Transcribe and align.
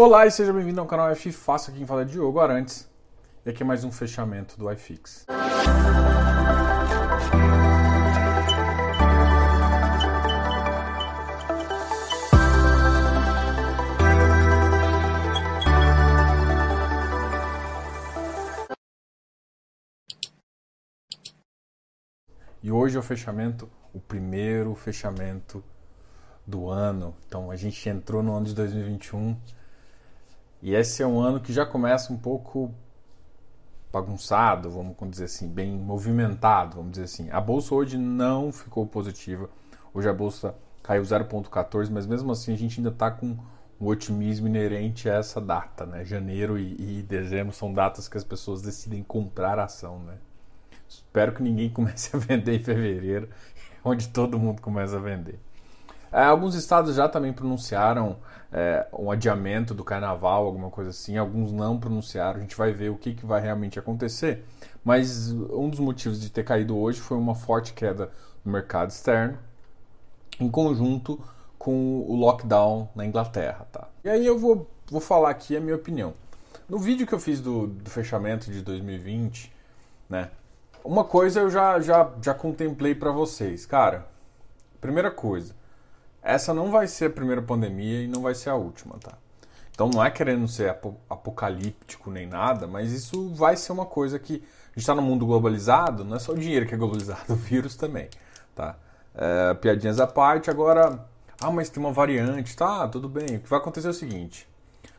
Olá 0.00 0.24
e 0.28 0.30
seja 0.30 0.52
bem-vindo 0.52 0.80
ao 0.80 0.86
canal 0.86 1.10
F 1.10 1.32
Fácil, 1.32 1.70
aqui 1.70 1.78
quem 1.78 1.86
fala 1.88 2.02
é 2.02 2.04
Diogo 2.04 2.38
Arantes. 2.38 2.88
E 3.44 3.50
aqui 3.50 3.64
é 3.64 3.66
mais 3.66 3.82
um 3.82 3.90
fechamento 3.90 4.56
do 4.56 4.70
iFix. 4.70 5.26
E 22.62 22.70
hoje 22.70 22.96
é 22.96 23.00
o 23.00 23.02
fechamento, 23.02 23.68
o 23.92 23.98
primeiro 23.98 24.76
fechamento 24.76 25.60
do 26.46 26.68
ano. 26.68 27.16
Então 27.26 27.50
a 27.50 27.56
gente 27.56 27.88
entrou 27.88 28.22
no 28.22 28.36
ano 28.36 28.46
de 28.46 28.54
2021 28.54 29.36
e 30.62 30.74
esse 30.74 31.02
é 31.02 31.06
um 31.06 31.20
ano 31.20 31.40
que 31.40 31.52
já 31.52 31.64
começa 31.64 32.12
um 32.12 32.16
pouco 32.16 32.74
bagunçado, 33.92 34.70
vamos 34.70 34.96
dizer 35.10 35.24
assim, 35.24 35.48
bem 35.48 35.72
movimentado, 35.72 36.76
vamos 36.76 36.92
dizer 36.92 37.04
assim. 37.04 37.30
A 37.30 37.40
bolsa 37.40 37.74
hoje 37.74 37.96
não 37.96 38.52
ficou 38.52 38.86
positiva. 38.86 39.48
Hoje 39.94 40.08
a 40.08 40.12
bolsa 40.12 40.54
caiu 40.82 41.02
0,14, 41.02 41.90
mas 41.90 42.06
mesmo 42.06 42.32
assim 42.32 42.52
a 42.52 42.56
gente 42.56 42.80
ainda 42.80 42.90
está 42.90 43.10
com 43.10 43.36
um 43.80 43.86
otimismo 43.86 44.48
inerente 44.48 45.08
a 45.08 45.14
essa 45.14 45.40
data, 45.40 45.86
né? 45.86 46.04
Janeiro 46.04 46.58
e, 46.58 46.98
e, 46.98 47.02
dezembro 47.02 47.54
são 47.54 47.72
datas 47.72 48.08
que 48.08 48.16
as 48.16 48.24
pessoas 48.24 48.60
decidem 48.60 49.02
comprar 49.02 49.58
ação, 49.58 50.00
né? 50.00 50.14
Espero 50.88 51.32
que 51.32 51.42
ninguém 51.42 51.70
comece 51.70 52.14
a 52.14 52.18
vender 52.18 52.56
em 52.56 52.62
fevereiro, 52.62 53.28
onde 53.84 54.08
todo 54.08 54.38
mundo 54.38 54.60
começa 54.60 54.96
a 54.96 55.00
vender. 55.00 55.38
É, 56.12 56.24
alguns 56.24 56.54
estados 56.54 56.94
já 56.94 57.08
também 57.08 57.32
pronunciaram 57.32 58.16
é, 58.52 58.86
um 58.92 59.10
adiamento 59.10 59.74
do 59.74 59.84
carnaval, 59.84 60.46
alguma 60.46 60.70
coisa 60.70 60.90
assim. 60.90 61.16
Alguns 61.16 61.52
não 61.52 61.78
pronunciaram. 61.78 62.38
A 62.38 62.40
gente 62.40 62.56
vai 62.56 62.72
ver 62.72 62.90
o 62.90 62.96
que, 62.96 63.14
que 63.14 63.26
vai 63.26 63.40
realmente 63.40 63.78
acontecer. 63.78 64.44
Mas 64.84 65.30
um 65.30 65.68
dos 65.68 65.80
motivos 65.80 66.20
de 66.20 66.30
ter 66.30 66.44
caído 66.44 66.76
hoje 66.76 67.00
foi 67.00 67.16
uma 67.16 67.34
forte 67.34 67.72
queda 67.72 68.10
no 68.44 68.52
mercado 68.52 68.90
externo, 68.90 69.38
em 70.40 70.48
conjunto 70.48 71.20
com 71.58 72.00
o 72.00 72.14
lockdown 72.16 72.88
na 72.94 73.04
Inglaterra. 73.04 73.66
Tá? 73.70 73.88
E 74.02 74.08
aí 74.08 74.24
eu 74.24 74.38
vou, 74.38 74.70
vou 74.90 75.00
falar 75.00 75.30
aqui 75.30 75.56
a 75.56 75.60
minha 75.60 75.76
opinião. 75.76 76.14
No 76.68 76.78
vídeo 76.78 77.06
que 77.06 77.14
eu 77.14 77.20
fiz 77.20 77.40
do, 77.40 77.66
do 77.66 77.90
fechamento 77.90 78.50
de 78.50 78.62
2020, 78.62 79.52
né, 80.08 80.30
uma 80.84 81.04
coisa 81.04 81.40
eu 81.40 81.50
já, 81.50 81.80
já, 81.80 82.10
já 82.22 82.32
contemplei 82.32 82.94
para 82.94 83.10
vocês. 83.10 83.66
Cara, 83.66 84.06
primeira 84.80 85.10
coisa, 85.10 85.54
essa 86.22 86.52
não 86.52 86.70
vai 86.70 86.86
ser 86.86 87.06
a 87.06 87.10
primeira 87.10 87.42
pandemia 87.42 88.02
e 88.02 88.08
não 88.08 88.22
vai 88.22 88.34
ser 88.34 88.50
a 88.50 88.54
última, 88.54 88.96
tá? 88.98 89.12
Então 89.70 89.88
não 89.88 90.04
é 90.04 90.10
querendo 90.10 90.48
ser 90.48 90.76
apocalíptico 91.08 92.10
nem 92.10 92.26
nada, 92.26 92.66
mas 92.66 92.90
isso 92.90 93.32
vai 93.34 93.56
ser 93.56 93.70
uma 93.70 93.86
coisa 93.86 94.18
que 94.18 94.34
a 94.34 94.70
gente 94.70 94.78
está 94.78 94.94
no 94.94 95.02
mundo 95.02 95.24
globalizado, 95.24 96.04
não 96.04 96.16
é 96.16 96.18
só 96.18 96.32
o 96.32 96.36
dinheiro 96.38 96.66
que 96.66 96.74
é 96.74 96.76
globalizado, 96.76 97.22
o 97.32 97.36
vírus 97.36 97.76
também, 97.76 98.08
tá? 98.54 98.76
É, 99.14 99.54
piadinhas 99.54 100.00
à 100.00 100.06
parte, 100.06 100.50
agora, 100.50 101.06
ah, 101.40 101.50
mas 101.50 101.70
tem 101.70 101.82
uma 101.82 101.92
variante, 101.92 102.56
tá? 102.56 102.88
Tudo 102.88 103.08
bem. 103.08 103.36
O 103.36 103.40
que 103.40 103.48
vai 103.48 103.58
acontecer 103.60 103.86
é 103.86 103.90
o 103.90 103.94
seguinte: 103.94 104.48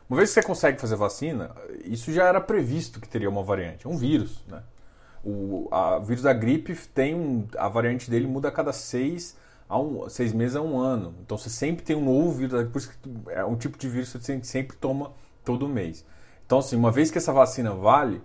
uma 0.08 0.16
vez 0.16 0.30
que 0.30 0.40
você 0.40 0.42
consegue 0.42 0.80
fazer 0.80 0.96
vacina, 0.96 1.50
isso 1.84 2.10
já 2.12 2.24
era 2.24 2.40
previsto 2.40 3.00
que 3.00 3.08
teria 3.08 3.28
uma 3.28 3.42
variante, 3.42 3.86
é 3.86 3.90
um 3.90 3.96
vírus, 3.96 4.44
né? 4.48 4.62
O 5.22 5.68
a, 5.70 5.98
vírus 5.98 6.22
da 6.22 6.32
gripe 6.32 6.74
tem 6.94 7.14
um, 7.14 7.46
a 7.58 7.68
variante 7.68 8.10
dele 8.10 8.26
muda 8.26 8.48
a 8.48 8.50
cada 8.50 8.72
seis 8.72 9.36
há 9.70 9.80
um, 9.80 10.08
seis 10.08 10.32
meses 10.32 10.56
a 10.56 10.60
um 10.60 10.78
ano. 10.78 11.14
Então 11.22 11.38
você 11.38 11.48
sempre 11.48 11.84
tem 11.84 11.94
um 11.94 12.04
novo 12.04 12.32
vírus, 12.32 12.68
por 12.68 12.78
isso 12.78 12.90
que 12.90 13.30
é 13.30 13.44
um 13.44 13.56
tipo 13.56 13.78
de 13.78 13.88
vírus 13.88 14.12
que 14.12 14.18
você 14.18 14.42
sempre 14.42 14.76
toma 14.76 15.12
todo 15.44 15.68
mês. 15.68 16.04
Então, 16.44 16.58
assim, 16.58 16.74
uma 16.74 16.90
vez 16.90 17.12
que 17.12 17.18
essa 17.18 17.32
vacina 17.32 17.72
vale, 17.72 18.20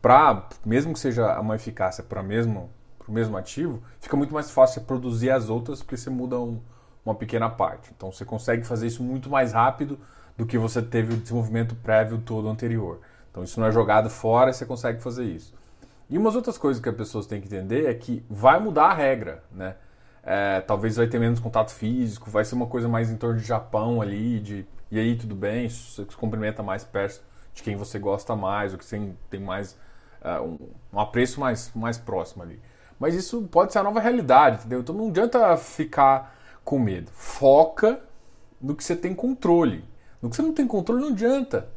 para 0.00 0.48
mesmo 0.64 0.94
que 0.94 0.98
seja 0.98 1.38
uma 1.38 1.54
eficácia 1.54 2.02
para 2.02 2.22
mesmo 2.22 2.70
o 3.06 3.12
mesmo 3.12 3.36
ativo, 3.36 3.82
fica 4.00 4.16
muito 4.16 4.34
mais 4.34 4.50
fácil 4.50 4.80
você 4.80 4.86
produzir 4.86 5.30
as 5.30 5.48
outras 5.48 5.80
porque 5.80 5.96
você 5.96 6.10
muda 6.10 6.40
um, 6.40 6.60
uma 7.04 7.14
pequena 7.14 7.48
parte. 7.48 7.92
Então 7.94 8.10
você 8.10 8.24
consegue 8.24 8.64
fazer 8.64 8.86
isso 8.86 9.02
muito 9.02 9.30
mais 9.30 9.52
rápido 9.52 9.98
do 10.36 10.44
que 10.44 10.58
você 10.58 10.82
teve 10.82 11.14
o 11.14 11.16
desenvolvimento 11.16 11.76
prévio 11.76 12.18
todo 12.18 12.48
anterior. 12.48 12.98
Então 13.30 13.44
isso 13.44 13.60
não 13.60 13.68
é 13.68 13.70
jogado 13.70 14.10
fora, 14.10 14.52
você 14.52 14.66
consegue 14.66 15.00
fazer 15.00 15.24
isso. 15.24 15.54
E 16.08 16.18
umas 16.18 16.34
outras 16.34 16.58
coisas 16.58 16.82
que 16.82 16.88
as 16.88 16.96
pessoas 16.96 17.26
têm 17.26 17.40
que 17.40 17.46
entender 17.46 17.86
é 17.86 17.94
que 17.94 18.24
vai 18.28 18.58
mudar 18.58 18.86
a 18.86 18.94
regra, 18.94 19.44
né? 19.52 19.76
É, 20.28 20.60
talvez 20.60 20.96
vai 20.96 21.06
ter 21.06 21.20
menos 21.20 21.38
contato 21.38 21.70
físico, 21.70 22.28
vai 22.28 22.44
ser 22.44 22.56
uma 22.56 22.66
coisa 22.66 22.88
mais 22.88 23.10
em 23.10 23.16
torno 23.16 23.38
de 23.38 23.46
Japão 23.46 24.02
ali, 24.02 24.40
de 24.40 24.66
e 24.90 24.98
aí 24.98 25.16
tudo 25.16 25.34
bem, 25.34 25.68
você 25.68 26.04
se 26.04 26.16
cumprimenta 26.16 26.62
mais 26.62 26.84
perto 26.84 27.22
de 27.54 27.62
quem 27.62 27.76
você 27.76 27.98
gosta 27.98 28.36
mais, 28.36 28.72
ou 28.72 28.78
que 28.78 28.86
tem, 28.86 29.16
tem 29.30 29.40
mais 29.40 29.76
uh, 30.22 30.42
um, 30.42 30.58
um, 30.92 31.00
apreço 31.00 31.40
mais, 31.40 31.72
mais 31.74 31.98
próximo 31.98 32.42
ali. 32.42 32.60
Mas 32.98 33.14
isso 33.14 33.42
pode 33.50 33.72
ser 33.72 33.78
a 33.78 33.82
nova 33.82 34.00
realidade, 34.00 34.58
entendeu? 34.58 34.80
Então 34.80 34.94
não 34.94 35.08
adianta 35.08 35.56
ficar 35.56 36.36
com 36.64 36.78
medo. 36.78 37.10
Foca 37.12 38.00
no 38.60 38.74
que 38.74 38.84
você 38.84 38.96
tem 38.96 39.14
controle. 39.14 39.84
No 40.20 40.30
que 40.30 40.36
você 40.36 40.42
não 40.42 40.52
tem 40.52 40.66
controle 40.66 41.00
não 41.00 41.10
adianta. 41.10 41.68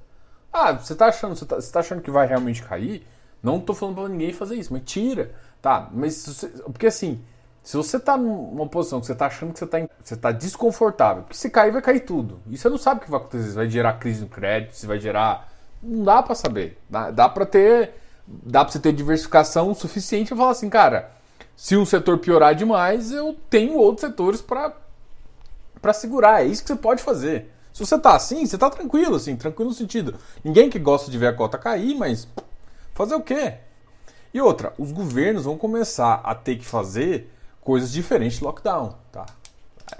Ah, 0.51 0.73
você 0.73 0.93
está 0.93 1.07
achando, 1.07 1.35
você 1.35 1.45
tá, 1.45 1.55
você 1.55 1.71
tá 1.71 1.79
achando 1.79 2.01
que 2.01 2.11
vai 2.11 2.27
realmente 2.27 2.63
cair? 2.63 3.05
Não 3.41 3.57
estou 3.57 3.75
falando 3.75 3.95
para 3.95 4.09
ninguém 4.09 4.33
fazer 4.33 4.55
isso, 4.55 4.73
mas 4.73 4.83
tira, 4.83 5.33
tá? 5.61 5.89
Mas 5.93 6.25
você, 6.25 6.47
porque 6.47 6.87
assim, 6.87 7.23
se 7.63 7.75
você 7.77 7.97
está 7.97 8.17
numa 8.17 8.67
posição 8.67 8.99
que 8.99 9.05
você 9.05 9.11
está 9.11 9.27
achando 9.27 9.53
que 9.53 9.59
você 9.59 9.65
está 9.65 9.79
você 10.01 10.15
tá 10.15 10.31
desconfortável, 10.31 11.23
porque 11.23 11.37
se 11.37 11.49
cair, 11.49 11.71
vai 11.71 11.81
cair 11.81 11.99
tudo. 11.99 12.39
E 12.47 12.57
você 12.57 12.69
não 12.69 12.77
sabe 12.77 13.01
o 13.01 13.03
que 13.03 13.11
vai 13.11 13.19
acontecer. 13.19 13.49
Se 13.49 13.55
vai 13.55 13.69
gerar 13.69 13.93
crise 13.93 14.21
no 14.21 14.27
crédito, 14.27 14.73
se 14.73 14.87
vai 14.87 14.99
gerar. 14.99 15.51
Não 15.81 16.03
dá 16.03 16.23
para 16.23 16.35
saber. 16.35 16.79
Dá, 16.89 17.11
dá 17.11 17.29
para 17.29 17.45
ter. 17.45 17.93
Dá 18.25 18.63
para 18.63 18.71
você 18.71 18.79
ter 18.79 18.93
diversificação 18.93 19.73
suficiente 19.73 20.29
para 20.29 20.37
falar 20.37 20.51
assim, 20.51 20.69
cara, 20.69 21.11
se 21.55 21.75
um 21.75 21.85
setor 21.85 22.19
piorar 22.19 22.55
demais, 22.55 23.11
eu 23.11 23.35
tenho 23.49 23.75
outros 23.75 24.07
setores 24.07 24.41
para 24.41 25.93
segurar. 25.93 26.43
É 26.43 26.45
isso 26.45 26.61
que 26.61 26.67
você 26.69 26.75
pode 26.75 27.03
fazer. 27.03 27.51
Se 27.73 27.85
você 27.85 27.97
tá 27.97 28.15
assim, 28.15 28.45
você 28.45 28.57
tá 28.57 28.69
tranquilo, 28.69 29.15
assim, 29.15 29.35
tranquilo 29.35 29.69
no 29.69 29.75
sentido. 29.75 30.15
Ninguém 30.43 30.69
que 30.69 30.79
gosta 30.79 31.09
de 31.09 31.17
ver 31.17 31.27
a 31.27 31.33
cota 31.33 31.57
cair, 31.57 31.95
mas 31.95 32.27
fazer 32.93 33.15
o 33.15 33.21
quê? 33.21 33.55
E 34.33 34.39
outra, 34.41 34.73
os 34.77 34.91
governos 34.91 35.45
vão 35.45 35.57
começar 35.57 36.21
a 36.23 36.35
ter 36.35 36.57
que 36.57 36.65
fazer 36.65 37.31
coisas 37.69 37.91
diferentes 37.91 38.39
do 38.39 38.45
lockdown, 38.45 38.95
tá? 39.11 39.27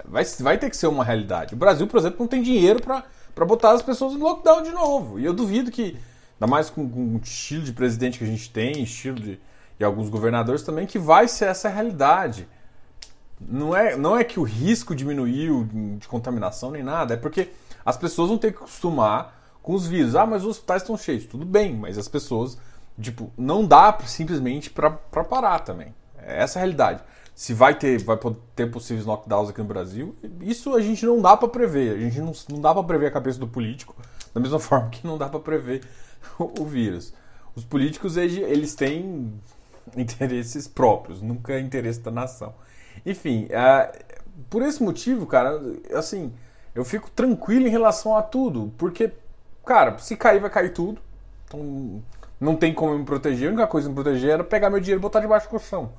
Vai, 0.04 0.24
vai 0.24 0.58
ter 0.58 0.68
que 0.68 0.76
ser 0.76 0.88
uma 0.88 1.04
realidade. 1.04 1.54
O 1.54 1.56
Brasil, 1.56 1.86
por 1.86 1.98
exemplo, 2.00 2.16
não 2.18 2.26
tem 2.26 2.42
dinheiro 2.42 2.80
para 2.82 3.46
botar 3.46 3.70
as 3.70 3.80
pessoas 3.80 4.14
no 4.14 4.24
lockdown 4.24 4.64
de 4.64 4.72
novo. 4.72 5.20
E 5.20 5.24
eu 5.24 5.32
duvido 5.32 5.70
que, 5.70 5.96
ainda 6.34 6.50
mais 6.50 6.68
com, 6.68 6.90
com 6.90 7.14
o 7.14 7.20
estilo 7.22 7.62
de 7.62 7.72
presidente 7.72 8.18
que 8.18 8.24
a 8.24 8.26
gente 8.26 8.50
tem, 8.50 8.82
estilo 8.82 9.20
de. 9.20 9.38
e 9.78 9.84
alguns 9.84 10.08
governadores 10.08 10.62
também, 10.62 10.84
que 10.84 10.98
vai 10.98 11.28
ser 11.28 11.44
essa 11.44 11.68
realidade. 11.68 12.48
Não 13.40 13.76
é, 13.76 13.96
não 13.96 14.18
é 14.18 14.24
que 14.24 14.40
o 14.40 14.42
risco 14.42 14.92
diminuiu 14.92 15.68
de 15.96 16.08
contaminação 16.08 16.72
nem 16.72 16.82
nada, 16.82 17.14
é 17.14 17.16
porque 17.16 17.52
as 17.86 17.96
pessoas 17.96 18.30
vão 18.30 18.36
ter 18.36 18.50
que 18.50 18.58
acostumar 18.58 19.32
com 19.62 19.74
os 19.74 19.86
vírus. 19.86 20.16
Ah, 20.16 20.26
mas 20.26 20.42
os 20.42 20.48
hospitais 20.48 20.82
estão 20.82 20.96
cheios. 20.96 21.24
Tudo 21.24 21.46
bem, 21.46 21.72
mas 21.72 21.96
as 21.96 22.08
pessoas, 22.08 22.58
tipo, 23.00 23.30
não 23.38 23.64
dá 23.64 23.96
simplesmente 24.06 24.70
para 24.70 24.90
parar 24.90 25.60
também. 25.60 25.94
É 26.18 26.42
essa 26.42 26.58
a 26.58 26.62
realidade 26.62 27.00
se 27.40 27.54
vai 27.54 27.74
ter, 27.74 28.02
vai 28.02 28.18
ter 28.54 28.70
possíveis 28.70 29.06
knockdowns 29.06 29.48
aqui 29.48 29.62
no 29.62 29.66
Brasil, 29.66 30.14
isso 30.42 30.74
a 30.74 30.80
gente 30.82 31.06
não 31.06 31.22
dá 31.22 31.34
para 31.34 31.48
prever. 31.48 31.96
A 31.96 31.98
gente 31.98 32.20
não, 32.20 32.32
não 32.50 32.60
dá 32.60 32.74
para 32.74 32.84
prever 32.84 33.06
a 33.06 33.10
cabeça 33.10 33.38
do 33.38 33.48
político, 33.48 33.96
da 34.34 34.38
mesma 34.38 34.58
forma 34.60 34.90
que 34.90 35.06
não 35.06 35.16
dá 35.16 35.26
para 35.26 35.40
prever 35.40 35.82
o, 36.38 36.60
o, 36.60 36.66
vírus. 36.66 37.14
Os 37.56 37.64
políticos, 37.64 38.18
eles 38.18 38.74
têm 38.74 39.32
interesses 39.96 40.68
próprios, 40.68 41.22
nunca 41.22 41.54
é 41.54 41.60
interesse 41.60 42.00
da 42.00 42.10
nação. 42.10 42.52
Enfim, 43.06 43.46
é, 43.48 43.90
por 44.50 44.60
esse 44.60 44.82
motivo, 44.82 45.24
cara, 45.24 45.58
assim, 45.94 46.34
eu 46.74 46.84
fico 46.84 47.10
tranquilo 47.10 47.66
em 47.66 47.70
relação 47.70 48.14
a 48.18 48.22
tudo, 48.22 48.70
porque, 48.76 49.12
cara, 49.64 49.96
se 49.96 50.14
cair, 50.14 50.40
vai 50.40 50.50
cair 50.50 50.74
tudo. 50.74 51.00
Então, 51.46 52.02
não 52.38 52.54
tem 52.54 52.74
como 52.74 52.98
me 52.98 53.04
proteger. 53.06 53.48
A 53.48 53.52
única 53.52 53.66
coisa 53.66 53.88
que 53.88 53.94
me 53.94 54.02
proteger 54.02 54.28
era 54.28 54.44
pegar 54.44 54.68
meu 54.68 54.78
dinheiro 54.78 55.00
e 55.00 55.02
botar 55.02 55.20
debaixo 55.20 55.46
do 55.46 55.52
colchão. 55.52 55.90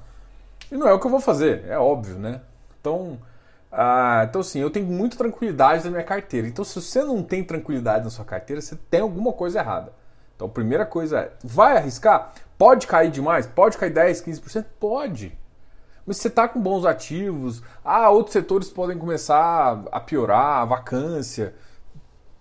E 0.70 0.76
não 0.76 0.88
é 0.88 0.94
o 0.94 1.00
que 1.00 1.06
eu 1.06 1.12
vou 1.12 1.22
fazer, 1.22 1.66
é 1.68 1.78
óbvio, 1.78 2.18
né? 2.18 2.42
Então, 2.80 3.18
ah, 3.72 4.26
então 4.28 4.42
assim, 4.42 4.60
eu 4.60 4.70
tenho 4.70 4.86
muita 4.86 5.18
tranquilidade 5.18 5.86
na 5.86 5.92
minha 5.92 6.04
carteira. 6.04 6.48
Então, 6.48 6.66
se 6.66 6.82
você 6.82 7.04
não 7.04 7.24
tem 7.24 7.44
tranquilidade 7.44 8.04
na 8.04 8.10
sua 8.10 8.26
carteira, 8.26 8.62
você 8.62 8.76
tem 8.90 9.02
alguma 9.02 9.32
coisa 9.32 9.60
errada. 9.60 9.94
Então, 10.36 10.48
a 10.48 10.52
primeira 10.52 10.86
coisa 10.86 11.20
é, 11.20 11.32
vai 11.44 11.78
arriscar? 11.78 12.34
Pode 12.58 12.88
cair 12.88 13.12
demais? 13.12 13.46
Pode 13.48 13.78
cair 13.78 13.94
10, 13.94 14.22
15%? 14.24 14.66
Pode. 14.80 15.38
Mas 16.06 16.18
você 16.18 16.28
está 16.28 16.48
com 16.48 16.60
bons 16.60 16.86
ativos, 16.86 17.62
ah, 17.86 18.10
outros 18.10 18.34
setores 18.34 18.70
podem 18.70 18.98
começar 18.98 19.84
a 19.92 20.00
piorar, 20.00 20.62
a 20.62 20.66
vacância. 20.66 21.54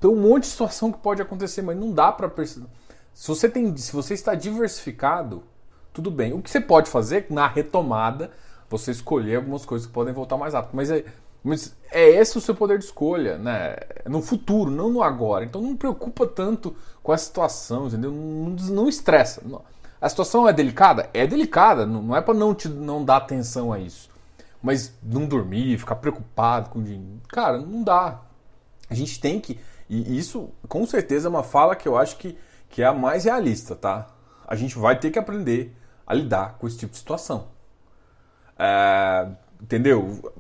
Tem 0.00 0.11
um 0.11 0.16
monte 0.16 0.44
de 0.44 0.49
situação 0.49 0.90
que 0.90 0.99
pode 0.99 1.20
acontecer, 1.20 1.61
mas 1.62 1.76
não 1.76 1.93
dá 1.93 2.11
para 2.11 2.28
se 3.12 3.28
você 3.28 3.49
tem, 3.49 3.76
se 3.76 3.93
você 3.93 4.14
está 4.14 4.34
diversificado, 4.34 5.43
tudo 6.00 6.11
bem. 6.11 6.32
O 6.32 6.41
que 6.41 6.50
você 6.50 6.61
pode 6.61 6.88
fazer 6.88 7.26
na 7.29 7.47
retomada, 7.47 8.31
você 8.70 8.91
escolher 8.91 9.37
algumas 9.37 9.67
coisas 9.67 9.87
que 9.87 9.93
podem 9.93 10.14
voltar 10.14 10.38
mais 10.38 10.55
rápido. 10.55 10.75
Mas 10.75 10.91
é, 10.91 11.05
Mas 11.44 11.76
é 11.93 12.08
esse 12.08 12.38
o 12.38 12.41
seu 12.41 12.55
poder 12.55 12.79
de 12.79 12.87
escolha, 12.87 13.37
né? 13.37 13.76
No 14.06 14.23
futuro, 14.23 14.70
não 14.70 14.91
no 14.91 15.02
agora. 15.02 15.44
Então 15.44 15.61
não 15.61 15.76
preocupa 15.76 16.26
tanto 16.26 16.75
com 17.02 17.12
a 17.12 17.19
situação, 17.19 17.87
entendeu? 17.87 18.11
Não, 18.11 18.50
não 18.75 18.88
estressa. 18.88 19.43
A 20.00 20.08
situação 20.08 20.49
é 20.49 20.52
delicada? 20.52 21.11
É 21.12 21.26
delicada. 21.26 21.85
Não 21.85 22.17
é 22.17 22.23
para 22.23 22.35
não 22.35 22.55
te 22.55 22.69
não 22.69 23.05
dar 23.05 23.19
atenção 23.19 23.70
a 23.70 23.79
isso. 23.79 24.08
Mas 24.62 24.94
não 25.02 25.26
dormir, 25.26 25.79
ficar 25.79 25.97
preocupado 25.97 26.70
com 26.70 26.82
dinheiro. 26.82 27.20
Cara, 27.29 27.58
não 27.58 27.82
dá. 27.82 28.20
A 28.88 28.94
gente 28.94 29.20
tem 29.20 29.38
que. 29.38 29.61
E 29.88 30.19
isso, 30.19 30.50
com 30.69 30.87
certeza, 30.87 31.29
é 31.29 31.31
uma 31.31 31.43
fala 31.43 31.76
que 31.76 31.87
eu 31.88 31.97
acho 31.97 32.17
que, 32.17 32.38
que 32.70 32.82
é 32.82 32.87
a 32.87 32.94
mais 32.94 33.25
realista, 33.25 33.75
tá? 33.75 34.06
A 34.47 34.55
gente 34.55 34.79
vai 34.79 34.99
ter 34.99 35.11
que 35.11 35.19
aprender 35.19 35.76
a 36.10 36.14
lidar 36.14 36.56
com 36.58 36.66
esse 36.66 36.76
tipo 36.76 36.90
de 36.90 36.98
situação. 36.98 37.46
É, 38.58 39.28
entendeu? 39.62 40.34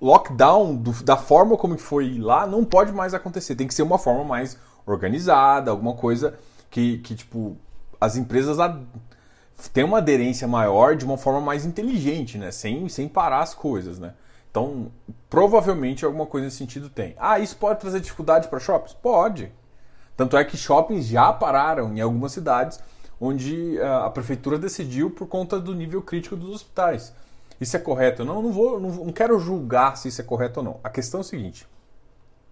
lockdown 0.00 0.74
do, 0.74 0.90
da 1.04 1.16
forma 1.18 1.56
como 1.56 1.78
foi 1.78 2.18
lá 2.18 2.46
não 2.46 2.64
pode 2.64 2.92
mais 2.92 3.12
acontecer. 3.12 3.54
Tem 3.54 3.68
que 3.68 3.74
ser 3.74 3.82
uma 3.82 3.98
forma 3.98 4.24
mais 4.24 4.58
organizada, 4.86 5.70
alguma 5.70 5.92
coisa 5.92 6.34
que, 6.70 6.98
que 6.98 7.14
tipo, 7.14 7.58
as 8.00 8.16
empresas 8.16 8.56
têm 9.70 9.84
uma 9.84 9.98
aderência 9.98 10.48
maior 10.48 10.96
de 10.96 11.04
uma 11.04 11.18
forma 11.18 11.42
mais 11.42 11.66
inteligente, 11.66 12.38
né? 12.38 12.50
Sem, 12.50 12.88
sem 12.88 13.06
parar 13.06 13.40
as 13.40 13.52
coisas, 13.52 13.98
né? 13.98 14.14
Então, 14.50 14.90
provavelmente 15.28 16.06
alguma 16.06 16.24
coisa 16.24 16.46
nesse 16.46 16.56
sentido 16.56 16.88
tem. 16.88 17.14
Ah, 17.18 17.38
isso 17.38 17.56
pode 17.56 17.80
trazer 17.80 18.00
dificuldade 18.00 18.48
para 18.48 18.58
shoppings? 18.58 18.94
Pode. 18.94 19.52
Tanto 20.16 20.38
é 20.38 20.44
que 20.44 20.56
shoppings 20.56 21.06
já 21.06 21.32
pararam 21.34 21.94
em 21.94 22.00
algumas 22.00 22.32
cidades 22.32 22.80
onde 23.24 23.80
a 23.80 24.10
prefeitura 24.10 24.58
decidiu 24.58 25.10
por 25.10 25.28
conta 25.28 25.60
do 25.60 25.74
nível 25.74 26.02
crítico 26.02 26.34
dos 26.34 26.56
hospitais 26.56 27.12
isso 27.62 27.76
é 27.76 27.80
correto 27.80 28.22
ou 28.22 28.26
não, 28.26 28.42
não 28.42 28.52
vou, 28.52 28.80
não, 28.80 28.90
não 28.90 29.12
quero 29.12 29.38
julgar 29.38 29.96
se 29.96 30.08
isso 30.08 30.20
é 30.20 30.24
correto 30.24 30.58
ou 30.58 30.64
não. 30.64 30.80
A 30.82 30.90
questão 30.90 31.20
é 31.20 31.20
o 31.20 31.24
seguinte: 31.24 31.64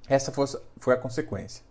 essa 0.08 0.30
foi, 0.30 0.46
foi 0.78 0.94
a 0.94 0.96
consequência. 0.96 1.64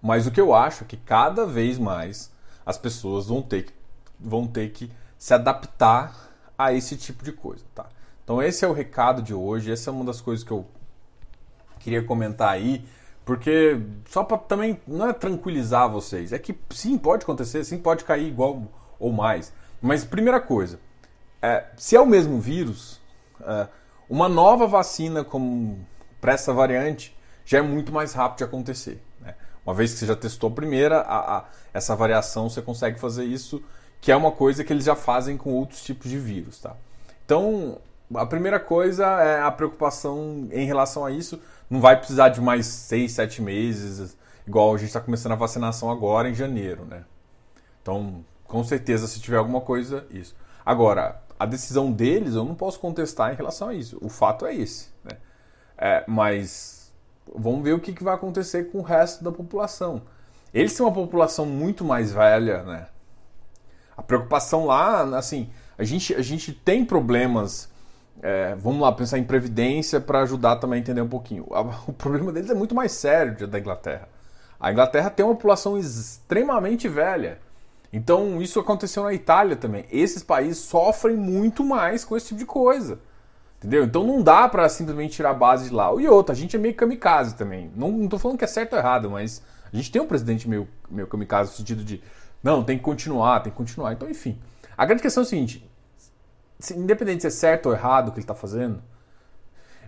Mas 0.00 0.24
o 0.24 0.30
que 0.30 0.40
eu 0.40 0.54
acho 0.54 0.84
é 0.84 0.86
que 0.86 0.96
cada 0.96 1.44
vez 1.44 1.78
mais 1.78 2.30
as 2.64 2.78
pessoas 2.78 3.26
vão 3.26 3.42
ter 3.42 3.64
que, 3.64 3.72
vão 4.20 4.46
ter 4.46 4.70
que 4.70 4.90
se 5.18 5.34
adaptar 5.34 6.30
a 6.56 6.72
esse 6.72 6.96
tipo 6.96 7.24
de 7.24 7.32
coisa, 7.32 7.64
tá? 7.74 7.86
Então 8.22 8.40
esse 8.40 8.64
é 8.64 8.68
o 8.68 8.72
recado 8.72 9.20
de 9.20 9.34
hoje, 9.34 9.72
essa 9.72 9.90
é 9.90 9.92
uma 9.92 10.04
das 10.04 10.20
coisas 10.20 10.44
que 10.44 10.52
eu 10.52 10.64
queria 11.80 12.04
comentar 12.04 12.50
aí, 12.50 12.86
porque 13.24 13.80
só 14.08 14.24
para 14.24 14.38
também 14.38 14.80
não 14.86 15.08
é 15.08 15.12
tranquilizar 15.12 15.90
vocês, 15.90 16.32
é 16.32 16.38
que 16.38 16.58
sim 16.70 16.98
pode 16.98 17.22
acontecer, 17.24 17.64
sim 17.64 17.78
pode 17.78 18.04
cair 18.04 18.26
igual 18.26 18.62
ou 18.98 19.12
mais. 19.12 19.52
Mas 19.80 20.04
primeira 20.04 20.40
coisa, 20.40 20.80
é, 21.40 21.64
se 21.76 21.96
é 21.96 22.00
o 22.00 22.06
mesmo 22.06 22.40
vírus, 22.40 23.00
é, 23.42 23.68
uma 24.08 24.28
nova 24.28 24.66
vacina 24.66 25.24
para 26.20 26.32
essa 26.32 26.52
variante 26.52 27.16
já 27.44 27.58
é 27.58 27.62
muito 27.62 27.92
mais 27.92 28.12
rápido 28.12 28.38
de 28.38 28.44
acontecer. 28.44 29.02
Né? 29.20 29.34
Uma 29.64 29.74
vez 29.74 29.92
que 29.92 29.98
você 29.98 30.06
já 30.06 30.16
testou 30.16 30.50
a 30.50 30.52
primeira, 30.52 31.00
a, 31.00 31.38
a, 31.38 31.44
essa 31.72 31.94
variação 31.96 32.48
você 32.48 32.60
consegue 32.60 32.98
fazer 32.98 33.24
isso, 33.24 33.62
que 34.00 34.10
é 34.12 34.16
uma 34.16 34.32
coisa 34.32 34.64
que 34.64 34.72
eles 34.72 34.84
já 34.84 34.94
fazem 34.94 35.36
com 35.36 35.52
outros 35.52 35.82
tipos 35.82 36.10
de 36.10 36.18
vírus. 36.18 36.58
Tá? 36.60 36.76
Então, 37.24 37.78
a 38.14 38.26
primeira 38.26 38.58
coisa 38.58 39.06
é 39.22 39.40
a 39.40 39.50
preocupação 39.50 40.48
em 40.50 40.64
relação 40.64 41.04
a 41.04 41.10
isso. 41.10 41.40
Não 41.68 41.80
vai 41.80 41.96
precisar 41.96 42.30
de 42.30 42.40
mais 42.40 42.66
seis, 42.66 43.12
sete 43.12 43.40
meses, 43.40 44.16
igual 44.46 44.74
a 44.74 44.78
gente 44.78 44.88
está 44.88 45.00
começando 45.00 45.32
a 45.32 45.36
vacinação 45.36 45.90
agora 45.90 46.28
em 46.28 46.34
janeiro. 46.34 46.84
Né? 46.84 47.04
Então, 47.80 48.24
com 48.44 48.64
certeza, 48.64 49.06
se 49.06 49.20
tiver 49.20 49.36
alguma 49.36 49.60
coisa, 49.60 50.06
isso. 50.10 50.34
Agora, 50.66 51.22
a 51.38 51.46
decisão 51.46 51.90
deles 51.92 52.34
eu 52.34 52.44
não 52.44 52.54
posso 52.54 52.80
contestar 52.80 53.32
em 53.32 53.36
relação 53.36 53.68
a 53.68 53.74
isso. 53.74 53.96
O 54.00 54.08
fato 54.08 54.44
é 54.44 54.54
esse. 54.54 54.88
Né? 55.04 55.16
É, 55.78 56.04
mas 56.06 56.92
vamos 57.34 57.62
ver 57.62 57.72
o 57.72 57.80
que, 57.80 57.92
que 57.92 58.04
vai 58.04 58.14
acontecer 58.14 58.70
com 58.70 58.78
o 58.78 58.82
resto 58.82 59.22
da 59.22 59.30
população. 59.32 60.02
Eles 60.52 60.74
têm 60.74 60.84
uma 60.84 60.92
população 60.92 61.46
muito 61.46 61.84
mais 61.84 62.12
velha, 62.12 62.62
né? 62.64 62.88
A 63.96 64.02
preocupação 64.02 64.66
lá, 64.66 65.02
assim, 65.16 65.48
a 65.78 65.84
gente, 65.84 66.14
a 66.14 66.22
gente 66.22 66.52
tem 66.52 66.84
problemas. 66.84 67.69
É, 68.22 68.54
vamos 68.56 68.82
lá, 68.82 68.92
pensar 68.92 69.18
em 69.18 69.24
previdência 69.24 70.00
para 70.00 70.20
ajudar 70.20 70.56
também 70.56 70.78
a 70.78 70.80
entender 70.80 71.00
um 71.00 71.08
pouquinho. 71.08 71.46
O 71.86 71.92
problema 71.92 72.32
deles 72.32 72.50
é 72.50 72.54
muito 72.54 72.74
mais 72.74 72.92
sério 72.92 73.46
da 73.46 73.58
Inglaterra. 73.58 74.08
A 74.58 74.70
Inglaterra 74.70 75.08
tem 75.08 75.24
uma 75.24 75.34
população 75.34 75.78
extremamente 75.78 76.86
velha. 76.86 77.38
Então 77.92 78.40
isso 78.40 78.60
aconteceu 78.60 79.02
na 79.02 79.14
Itália 79.14 79.56
também. 79.56 79.86
Esses 79.90 80.22
países 80.22 80.58
sofrem 80.58 81.16
muito 81.16 81.64
mais 81.64 82.04
com 82.04 82.16
esse 82.16 82.28
tipo 82.28 82.38
de 82.38 82.46
coisa. 82.46 82.98
Entendeu? 83.58 83.84
Então 83.84 84.06
não 84.06 84.22
dá 84.22 84.48
para 84.48 84.68
simplesmente 84.68 85.14
tirar 85.14 85.30
a 85.30 85.34
base 85.34 85.68
de 85.68 85.74
lá. 85.74 85.90
E 85.98 86.06
outra, 86.06 86.34
a 86.34 86.36
gente 86.36 86.56
é 86.56 86.58
meio 86.58 86.74
kamikaze 86.74 87.34
também. 87.34 87.70
Não, 87.74 87.90
não 87.90 88.08
tô 88.08 88.18
falando 88.18 88.38
que 88.38 88.44
é 88.44 88.46
certo 88.46 88.74
ou 88.74 88.78
errado, 88.78 89.10
mas 89.10 89.42
a 89.72 89.76
gente 89.76 89.90
tem 89.90 90.00
um 90.00 90.06
presidente 90.06 90.48
meio, 90.48 90.68
meio 90.90 91.06
kamikaze 91.06 91.50
no 91.50 91.56
sentido 91.56 91.82
de 91.82 92.02
não, 92.42 92.64
tem 92.64 92.78
que 92.78 92.84
continuar, 92.84 93.40
tem 93.40 93.52
que 93.52 93.58
continuar. 93.58 93.92
Então, 93.92 94.08
enfim. 94.08 94.38
A 94.76 94.86
grande 94.86 95.02
questão 95.02 95.22
é 95.22 95.26
o 95.26 95.28
seguinte: 95.28 95.69
independente 96.76 97.22
se 97.22 97.26
é 97.26 97.30
certo 97.30 97.66
ou 97.66 97.72
errado 97.72 98.08
o 98.08 98.12
que 98.12 98.18
ele 98.18 98.24
está 98.24 98.34
fazendo, 98.34 98.82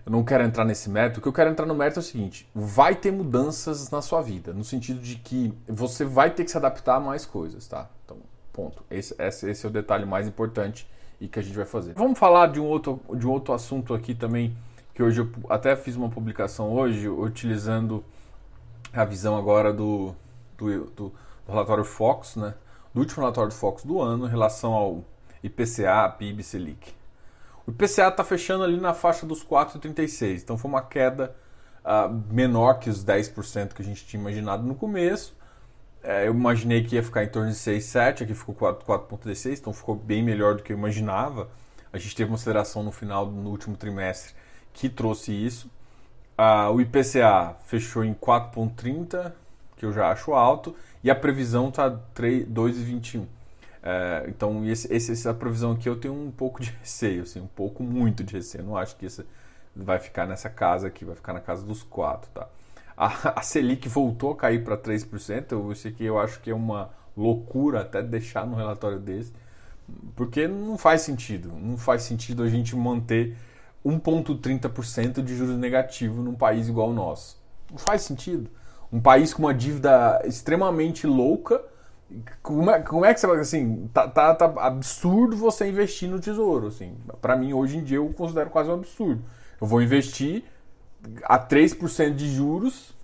eu 0.05 0.11
não 0.11 0.23
quero 0.23 0.43
entrar 0.43 0.65
nesse 0.65 0.89
mérito. 0.89 1.19
O 1.19 1.21
que 1.21 1.27
eu 1.27 1.33
quero 1.33 1.49
entrar 1.49 1.65
no 1.65 1.73
mérito 1.73 1.99
é 1.99 2.01
o 2.01 2.03
seguinte: 2.03 2.49
vai 2.53 2.95
ter 2.95 3.11
mudanças 3.11 3.89
na 3.89 4.01
sua 4.01 4.21
vida, 4.21 4.53
no 4.53 4.63
sentido 4.63 4.99
de 4.99 5.15
que 5.15 5.53
você 5.67 6.03
vai 6.03 6.29
ter 6.29 6.43
que 6.43 6.51
se 6.51 6.57
adaptar 6.57 6.95
a 6.95 6.99
mais 6.99 7.25
coisas, 7.25 7.67
tá? 7.67 7.89
Então, 8.03 8.17
ponto. 8.51 8.83
Esse, 8.91 9.15
esse, 9.17 9.49
esse 9.49 9.65
é 9.65 9.69
o 9.69 9.71
detalhe 9.71 10.05
mais 10.05 10.27
importante 10.27 10.89
e 11.21 11.27
que 11.27 11.39
a 11.39 11.41
gente 11.41 11.55
vai 11.55 11.65
fazer. 11.65 11.93
Vamos 11.93 12.19
falar 12.19 12.47
de 12.47 12.59
um 12.59 12.65
outro, 12.65 12.99
de 13.15 13.25
um 13.25 13.31
outro 13.31 13.53
assunto 13.53 13.93
aqui 13.93 14.13
também, 14.13 14.55
que 14.93 15.01
hoje 15.01 15.21
eu 15.21 15.29
até 15.49 15.75
fiz 15.75 15.95
uma 15.95 16.09
publicação 16.09 16.71
hoje, 16.73 17.07
utilizando 17.07 18.03
a 18.91 19.05
visão 19.05 19.37
agora 19.37 19.71
do, 19.71 20.13
do, 20.57 20.85
do 20.87 21.13
relatório 21.47 21.85
Fox, 21.85 22.35
né? 22.35 22.53
Do 22.93 22.99
último 22.99 23.21
relatório 23.21 23.49
do 23.49 23.55
Fox 23.55 23.83
do 23.83 24.01
ano 24.01 24.27
em 24.27 24.29
relação 24.29 24.73
ao 24.73 25.03
IPCA, 25.43 26.09
PIB, 26.17 26.43
Selic. 26.43 26.93
O 27.67 27.71
IPCA 27.71 28.07
está 28.07 28.23
fechando 28.23 28.63
ali 28.63 28.77
na 28.79 28.93
faixa 28.93 29.25
dos 29.25 29.43
4,36, 29.43 30.41
então 30.41 30.57
foi 30.57 30.69
uma 30.69 30.81
queda 30.81 31.35
uh, 31.83 32.33
menor 32.33 32.79
que 32.79 32.89
os 32.89 33.03
10% 33.03 33.73
que 33.73 33.81
a 33.81 33.85
gente 33.85 34.05
tinha 34.05 34.19
imaginado 34.19 34.63
no 34.63 34.75
começo. 34.75 35.35
É, 36.03 36.27
eu 36.27 36.33
imaginei 36.33 36.83
que 36.83 36.95
ia 36.95 37.03
ficar 37.03 37.23
em 37.23 37.29
torno 37.29 37.49
de 37.49 37.55
6,7, 37.55 38.23
aqui 38.23 38.33
ficou 38.33 38.53
4,36, 38.53 39.59
então 39.59 39.71
ficou 39.71 39.95
bem 39.95 40.21
melhor 40.21 40.55
do 40.55 40.63
que 40.63 40.73
eu 40.73 40.77
imaginava. 40.77 41.49
A 41.93 41.97
gente 41.97 42.15
teve 42.15 42.29
uma 42.29 42.35
aceleração 42.35 42.83
no 42.83 42.91
final, 42.91 43.25
no 43.27 43.49
último 43.49 43.77
trimestre, 43.77 44.33
que 44.73 44.89
trouxe 44.89 45.31
isso. 45.31 45.69
Uh, 46.37 46.73
o 46.73 46.81
IPCA 46.81 47.55
fechou 47.65 48.03
em 48.03 48.13
4,30, 48.13 49.31
que 49.77 49.85
eu 49.85 49.93
já 49.93 50.11
acho 50.11 50.33
alto, 50.33 50.75
e 51.01 51.09
a 51.09 51.15
previsão 51.15 51.69
está 51.69 51.89
2,21. 51.89 53.25
É, 53.83 54.25
então, 54.29 54.65
esse, 54.65 54.91
essa 54.93 55.33
provisão 55.33 55.73
aqui 55.73 55.89
eu 55.89 55.99
tenho 55.99 56.13
um 56.13 56.31
pouco 56.31 56.61
de 56.61 56.71
receio, 56.79 57.23
assim, 57.23 57.41
um 57.41 57.47
pouco 57.47 57.83
muito 57.83 58.23
de 58.23 58.33
receio. 58.33 58.61
Eu 58.61 58.67
não 58.67 58.77
acho 58.77 58.95
que 58.95 59.05
isso 59.05 59.25
vai 59.75 59.99
ficar 59.99 60.25
nessa 60.25 60.49
casa 60.49 60.87
aqui, 60.87 61.03
vai 61.03 61.15
ficar 61.15 61.33
na 61.33 61.41
casa 61.41 61.65
dos 61.65 61.83
4, 61.83 62.31
tá? 62.31 62.47
A, 62.95 63.07
a 63.39 63.41
Selic 63.41 63.89
voltou 63.89 64.31
a 64.31 64.35
cair 64.37 64.63
para 64.63 64.77
3%, 64.77 65.71
isso 65.71 65.87
aqui 65.87 66.05
eu 66.05 66.17
acho 66.17 66.39
que 66.39 66.49
é 66.49 66.55
uma 66.55 66.91
loucura 67.15 67.81
até 67.81 68.01
deixar 68.01 68.47
no 68.47 68.55
relatório 68.55 68.99
desse, 68.99 69.33
porque 70.15 70.47
não 70.47 70.77
faz 70.77 71.01
sentido. 71.01 71.51
Não 71.51 71.77
faz 71.77 72.03
sentido 72.03 72.41
a 72.41 72.49
gente 72.49 72.75
manter 72.75 73.35
1,30% 73.85 75.21
de 75.21 75.35
juros 75.35 75.57
negativos 75.57 76.23
num 76.23 76.35
país 76.35 76.69
igual 76.69 76.89
o 76.89 76.93
nosso. 76.93 77.37
Não 77.69 77.77
faz 77.77 78.03
sentido. 78.03 78.49
Um 78.91 79.01
país 79.01 79.33
com 79.33 79.43
uma 79.43 79.53
dívida 79.53 80.21
extremamente 80.23 81.05
louca 81.05 81.61
como 82.41 82.69
é, 82.69 82.79
como 82.81 83.05
é 83.05 83.13
que 83.13 83.19
você 83.19 83.27
assim, 83.27 83.89
tá, 83.93 84.07
tá, 84.07 84.35
tá 84.35 84.45
absurdo 84.57 85.35
você 85.35 85.67
investir 85.67 86.09
no 86.09 86.19
tesouro, 86.19 86.67
assim. 86.67 86.95
Para 87.21 87.35
mim 87.35 87.53
hoje 87.53 87.77
em 87.77 87.83
dia 87.83 87.97
eu 87.97 88.09
considero 88.13 88.49
quase 88.49 88.69
um 88.69 88.73
absurdo. 88.73 89.23
Eu 89.59 89.67
vou 89.67 89.81
investir 89.81 90.43
a 91.23 91.39
3% 91.39 92.15
de 92.15 92.29
juros. 92.29 92.95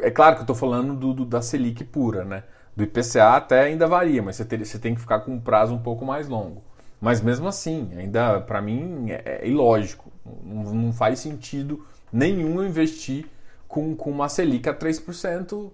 É 0.00 0.10
claro 0.10 0.36
que 0.36 0.40
eu 0.40 0.44
estou 0.44 0.56
falando 0.56 0.94
do, 0.94 1.12
do, 1.12 1.24
da 1.24 1.42
Selic 1.42 1.84
pura, 1.84 2.24
né? 2.24 2.44
Do 2.76 2.84
IPCA 2.84 3.36
até 3.36 3.62
ainda 3.62 3.86
varia, 3.86 4.22
mas 4.22 4.36
você, 4.36 4.44
ter, 4.44 4.64
você 4.64 4.78
tem 4.78 4.94
que 4.94 5.00
ficar 5.00 5.20
com 5.20 5.32
um 5.32 5.40
prazo 5.40 5.74
um 5.74 5.82
pouco 5.82 6.04
mais 6.04 6.28
longo. 6.28 6.62
Mas 7.00 7.20
mesmo 7.20 7.48
assim, 7.48 7.90
ainda 7.96 8.40
para 8.40 8.60
mim 8.60 9.10
é, 9.10 9.40
é 9.42 9.48
ilógico. 9.48 10.10
Não, 10.44 10.74
não, 10.74 10.92
faz 10.92 11.18
sentido 11.18 11.84
nenhum 12.12 12.62
investir 12.62 13.26
com, 13.66 13.94
com 13.96 14.10
uma 14.10 14.28
Selic 14.28 14.68
a 14.68 14.74
3% 14.74 15.70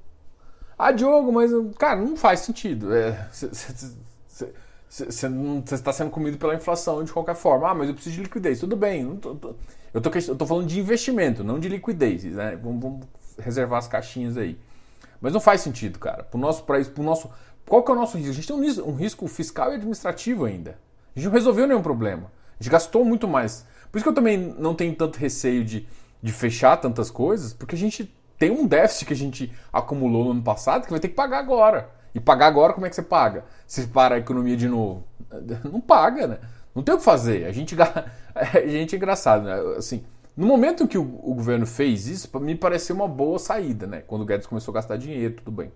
ah, 0.79 0.93
Diogo, 0.93 1.33
mas, 1.33 1.51
cara, 1.79 2.01
não 2.01 2.17
faz 2.17 2.41
sentido. 2.41 2.89
Você 3.31 5.27
é, 5.27 5.75
está 5.75 5.93
sendo 5.93 6.11
comido 6.11 6.37
pela 6.37 6.55
inflação 6.55 7.03
de 7.03 7.13
qualquer 7.13 7.35
forma. 7.35 7.71
Ah, 7.71 7.75
mas 7.75 7.89
eu 7.89 7.95
preciso 7.95 8.17
de 8.17 8.23
liquidez. 8.23 8.61
Tudo 8.61 8.77
bem. 8.77 9.17
Tô, 9.17 9.35
tô, 9.35 9.55
eu 9.95 10.01
estou 10.01 10.47
falando 10.47 10.67
de 10.67 10.79
investimento, 10.79 11.43
não 11.43 11.59
de 11.59 11.69
liquidez. 11.69 12.25
Né? 12.25 12.57
Vamos, 12.63 12.83
vamos, 12.83 13.07
reservar 13.39 13.79
as 13.79 13.89
caixinhas 13.89 14.37
aí. 14.37 14.59
Mas 15.19 15.33
não 15.33 15.41
faz 15.41 15.63
sentido, 15.63 15.99
cara. 15.99 16.23
Para 16.25 16.37
o 16.37 16.41
nosso 16.41 16.65
país, 16.65 16.89
pro 16.89 17.03
nosso. 17.03 17.31
Qual 17.67 17.83
que 17.83 17.91
é 17.91 17.95
o 17.95 17.97
nosso 17.97 18.19
risco? 18.19 18.31
A 18.31 18.35
gente 18.35 18.47
tem 18.47 18.57
um, 18.57 18.89
um 18.91 18.95
risco 18.95 19.27
fiscal 19.29 19.73
e 19.73 19.77
administrativo 19.77 20.45
ainda. 20.45 20.79
A 21.15 21.19
gente 21.19 21.27
não 21.27 21.33
resolveu 21.33 21.67
nenhum 21.67 21.83
problema. 21.83 22.31
A 22.61 22.63
gente 22.63 22.71
gastou 22.71 23.03
muito 23.03 23.27
mais. 23.27 23.65
Por 23.91 23.97
isso 23.97 24.05
que 24.05 24.09
eu 24.11 24.15
também 24.15 24.37
não 24.37 24.75
tenho 24.75 24.95
tanto 24.95 25.19
receio 25.19 25.65
de, 25.65 25.89
de 26.23 26.33
fechar 26.33 26.77
tantas 26.77 27.11
coisas, 27.11 27.55
porque 27.55 27.75
a 27.75 27.79
gente 27.79 28.15
tem 28.39 28.51
um 28.51 28.67
déficit 28.67 29.07
que 29.07 29.13
a 29.13 29.17
gente 29.17 29.53
acumulou 29.73 30.25
no 30.25 30.31
ano 30.33 30.43
passado 30.43 30.85
que 30.85 30.91
vai 30.91 31.01
ter 31.01 31.09
que 31.09 31.15
pagar 31.15 31.39
agora. 31.39 31.91
E 32.15 32.21
pagar 32.21 32.47
agora, 32.47 32.73
como 32.73 32.87
é 32.87 32.89
que 32.89 32.97
você 32.97 33.03
paga? 33.03 33.45
Se 33.67 33.87
para 33.89 34.15
a 34.15 34.19
economia 34.19 34.57
de 34.57 34.69
novo? 34.69 35.05
Não 35.71 35.81
paga, 35.81 36.27
né? 36.27 36.39
Não 36.75 36.83
tem 36.83 36.95
o 36.95 36.99
que 36.99 37.05
fazer. 37.05 37.47
A 37.47 37.53
gente, 37.53 37.77
a 38.35 38.67
gente 38.67 38.95
é 38.95 38.97
engraçado, 38.97 39.45
né? 39.45 39.55
Assim, 39.77 40.05
no 40.37 40.47
momento 40.47 40.87
que 40.87 40.99
o, 40.99 41.03
o 41.03 41.35
governo 41.35 41.67
fez 41.67 42.07
isso, 42.07 42.31
me 42.41 42.55
pareceu 42.55 42.95
uma 42.95 43.09
boa 43.09 43.39
saída, 43.39 43.87
né? 43.87 44.03
Quando 44.07 44.23
o 44.23 44.25
Guedes 44.27 44.47
começou 44.47 44.73
a 44.73 44.77
gastar 44.77 44.97
dinheiro, 44.97 45.35
tudo 45.35 45.51
bem. 45.51 45.73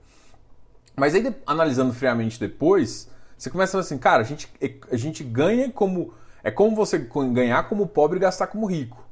Mas 0.94 1.14
aí, 1.14 1.34
analisando 1.46 1.94
friamente 1.94 2.38
depois, 2.38 3.10
você 3.36 3.48
começa 3.48 3.78
a 3.78 3.80
assim, 3.80 3.96
cara, 3.96 4.22
a 4.22 4.26
gente, 4.26 4.52
a 4.90 4.96
gente 4.96 5.24
ganha 5.24 5.70
como. 5.70 6.12
É 6.42 6.50
como 6.50 6.76
você 6.76 6.98
ganhar 6.98 7.68
como 7.68 7.86
pobre 7.86 8.18
e 8.18 8.20
gastar 8.20 8.46
como 8.48 8.66
rico. 8.66 9.02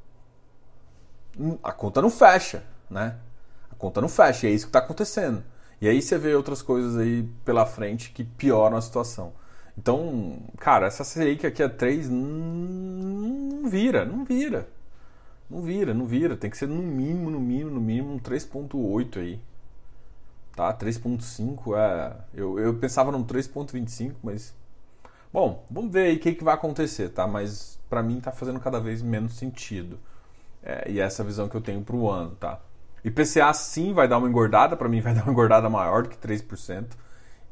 Hum, 1.39 1.57
a 1.63 1.71
conta 1.71 2.01
não 2.01 2.09
fecha, 2.09 2.63
né? 2.89 3.15
Conta 3.79 3.99
não 3.99 4.07
fecha, 4.09 4.45
é 4.45 4.51
isso 4.51 4.65
que 4.65 4.69
está 4.69 4.79
acontecendo. 4.79 5.43
E 5.81 5.87
aí 5.87 6.01
você 6.01 6.17
vê 6.19 6.35
outras 6.35 6.61
coisas 6.61 6.95
aí 6.97 7.27
pela 7.43 7.65
frente 7.65 8.11
que 8.11 8.23
pioram 8.23 8.77
a 8.77 8.81
situação. 8.81 9.33
Então, 9.75 10.39
cara, 10.59 10.85
essa 10.85 11.03
Selic 11.03 11.47
aqui 11.47 11.63
a 11.63 11.69
3 11.69 12.09
não 12.09 13.67
vira, 13.67 14.05
não 14.05 14.23
vira. 14.23 14.67
Não 15.49 15.63
vira, 15.63 15.93
não 15.95 16.05
vira. 16.05 16.37
Tem 16.37 16.49
que 16.49 16.57
ser 16.57 16.67
no 16.67 16.83
mínimo, 16.83 17.31
no 17.31 17.39
mínimo, 17.39 17.71
no 17.71 17.81
mínimo 17.81 18.13
um 18.13 18.19
3.8 18.19 19.17
aí 19.17 19.41
tá? 20.59 20.73
3.5 20.73 21.77
é. 21.77 22.17
Eu, 22.33 22.59
eu 22.59 22.73
pensava 22.73 23.11
num 23.13 23.23
3.25, 23.23 24.15
mas. 24.21 24.53
Bom, 25.31 25.65
vamos 25.69 25.93
ver 25.93 26.07
aí 26.07 26.15
o 26.17 26.19
que, 26.19 26.33
que 26.33 26.43
vai 26.43 26.53
acontecer, 26.53 27.09
tá? 27.09 27.25
Mas 27.25 27.79
para 27.89 28.03
mim 28.03 28.19
tá 28.19 28.31
fazendo 28.31 28.59
cada 28.59 28.79
vez 28.79 29.01
menos 29.01 29.35
sentido. 29.35 29.97
É, 30.61 30.91
e 30.91 30.99
essa 30.99 31.23
visão 31.23 31.47
que 31.47 31.55
eu 31.55 31.61
tenho 31.61 31.81
pro 31.81 32.09
ano, 32.09 32.35
tá? 32.35 32.59
IPCA 33.03 33.53
sim 33.53 33.93
vai 33.93 34.07
dar 34.07 34.17
uma 34.17 34.27
engordada, 34.27 34.75
para 34.75 34.89
mim 34.89 35.01
vai 35.01 35.13
dar 35.15 35.23
uma 35.23 35.31
engordada 35.31 35.69
maior 35.69 36.03
do 36.03 36.09
que 36.09 36.17
3%. 36.17 36.85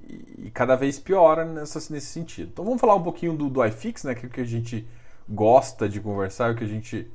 E, 0.03 0.45
e 0.47 0.51
cada 0.51 0.75
vez 0.75 0.99
piora 0.99 1.45
nessa, 1.45 1.79
nesse 1.93 2.07
sentido. 2.07 2.49
Então 2.53 2.65
vamos 2.65 2.79
falar 2.79 2.95
um 2.95 3.03
pouquinho 3.03 3.35
do, 3.35 3.49
do 3.49 3.63
iFix, 3.65 4.03
né? 4.03 4.15
Que 4.15 4.25
é 4.25 4.29
o 4.29 4.31
que 4.31 4.41
a 4.41 4.45
gente 4.45 4.87
gosta 5.27 5.89
de 5.89 5.99
conversar, 5.99 6.49
é 6.49 6.51
o 6.53 6.55
que 6.55 6.63
a 6.63 6.67
gente 6.67 7.09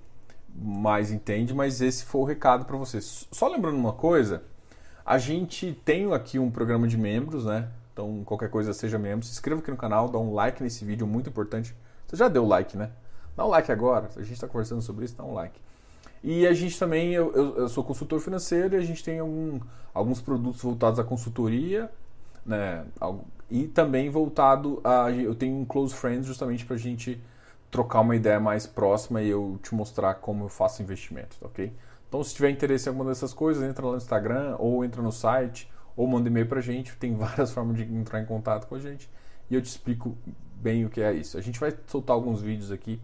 mais 0.54 1.10
entende, 1.10 1.54
mas 1.54 1.80
esse 1.80 2.04
foi 2.04 2.20
o 2.20 2.24
recado 2.24 2.64
para 2.64 2.76
vocês. 2.76 3.26
Só 3.32 3.48
lembrando 3.48 3.76
uma 3.76 3.92
coisa, 3.92 4.42
a 5.04 5.18
gente 5.18 5.72
tem 5.84 6.12
aqui 6.12 6.38
um 6.38 6.50
programa 6.50 6.86
de 6.86 6.98
membros, 6.98 7.46
né? 7.46 7.68
Então, 7.92 8.22
qualquer 8.24 8.48
coisa, 8.48 8.72
seja 8.72 8.98
membro. 8.98 9.24
Se 9.24 9.32
inscreva 9.32 9.60
aqui 9.60 9.70
no 9.70 9.76
canal, 9.76 10.08
dá 10.08 10.18
um 10.18 10.32
like 10.32 10.62
nesse 10.62 10.84
vídeo, 10.84 11.06
muito 11.06 11.28
importante. 11.28 11.74
Você 12.06 12.16
já 12.16 12.28
deu 12.28 12.46
like, 12.46 12.76
né? 12.76 12.90
Dá 13.36 13.44
um 13.44 13.48
like 13.48 13.70
agora. 13.70 14.08
A 14.16 14.22
gente 14.22 14.34
está 14.34 14.46
conversando 14.46 14.82
sobre 14.82 15.04
isso, 15.04 15.16
dá 15.16 15.24
um 15.24 15.34
like. 15.34 15.58
E 16.22 16.46
a 16.46 16.52
gente 16.52 16.78
também, 16.78 17.12
eu, 17.12 17.32
eu, 17.32 17.68
sou 17.68 17.82
consultor 17.82 18.20
financeiro 18.20 18.76
e 18.76 18.78
a 18.78 18.82
gente 18.82 19.02
tem 19.02 19.18
algum, 19.18 19.58
alguns 19.92 20.20
produtos 20.20 20.62
voltados 20.62 21.00
à 21.00 21.04
consultoria, 21.04 21.90
né? 22.46 22.84
E 23.50 23.66
também 23.66 24.08
voltado 24.08 24.80
a. 24.84 25.10
Eu 25.10 25.34
tenho 25.34 25.56
um 25.56 25.64
Close 25.64 25.94
Friends 25.94 26.26
justamente 26.26 26.64
para 26.64 26.76
a 26.76 26.78
gente 26.78 27.20
trocar 27.70 28.00
uma 28.02 28.14
ideia 28.14 28.38
mais 28.38 28.66
próxima 28.66 29.20
e 29.20 29.28
eu 29.28 29.58
te 29.62 29.74
mostrar 29.74 30.14
como 30.14 30.44
eu 30.44 30.48
faço 30.48 30.82
investimento, 30.82 31.36
tá 31.40 31.46
ok? 31.46 31.72
Então, 32.08 32.22
se 32.22 32.34
tiver 32.34 32.50
interesse 32.50 32.88
em 32.88 32.90
alguma 32.90 33.08
dessas 33.08 33.32
coisas, 33.32 33.62
entra 33.62 33.84
lá 33.84 33.92
no 33.92 33.96
Instagram, 33.96 34.56
ou 34.58 34.84
entra 34.84 35.00
no 35.00 35.10
site, 35.10 35.72
ou 35.96 36.06
manda 36.06 36.28
e-mail 36.28 36.46
pra 36.46 36.60
gente. 36.60 36.94
Tem 37.00 37.16
várias 37.16 37.50
formas 37.50 37.76
de 37.76 37.82
entrar 37.82 38.20
em 38.20 38.26
contato 38.26 38.68
com 38.68 38.74
a 38.74 38.78
gente. 38.78 39.10
E 39.50 39.54
eu 39.54 39.62
te 39.62 39.66
explico 39.66 40.16
bem 40.56 40.84
o 40.84 40.90
que 40.90 41.00
é 41.00 41.12
isso. 41.12 41.36
A 41.36 41.40
gente 41.40 41.58
vai 41.58 41.74
soltar 41.86 42.14
alguns 42.14 42.40
vídeos 42.40 42.70
aqui 42.70 43.00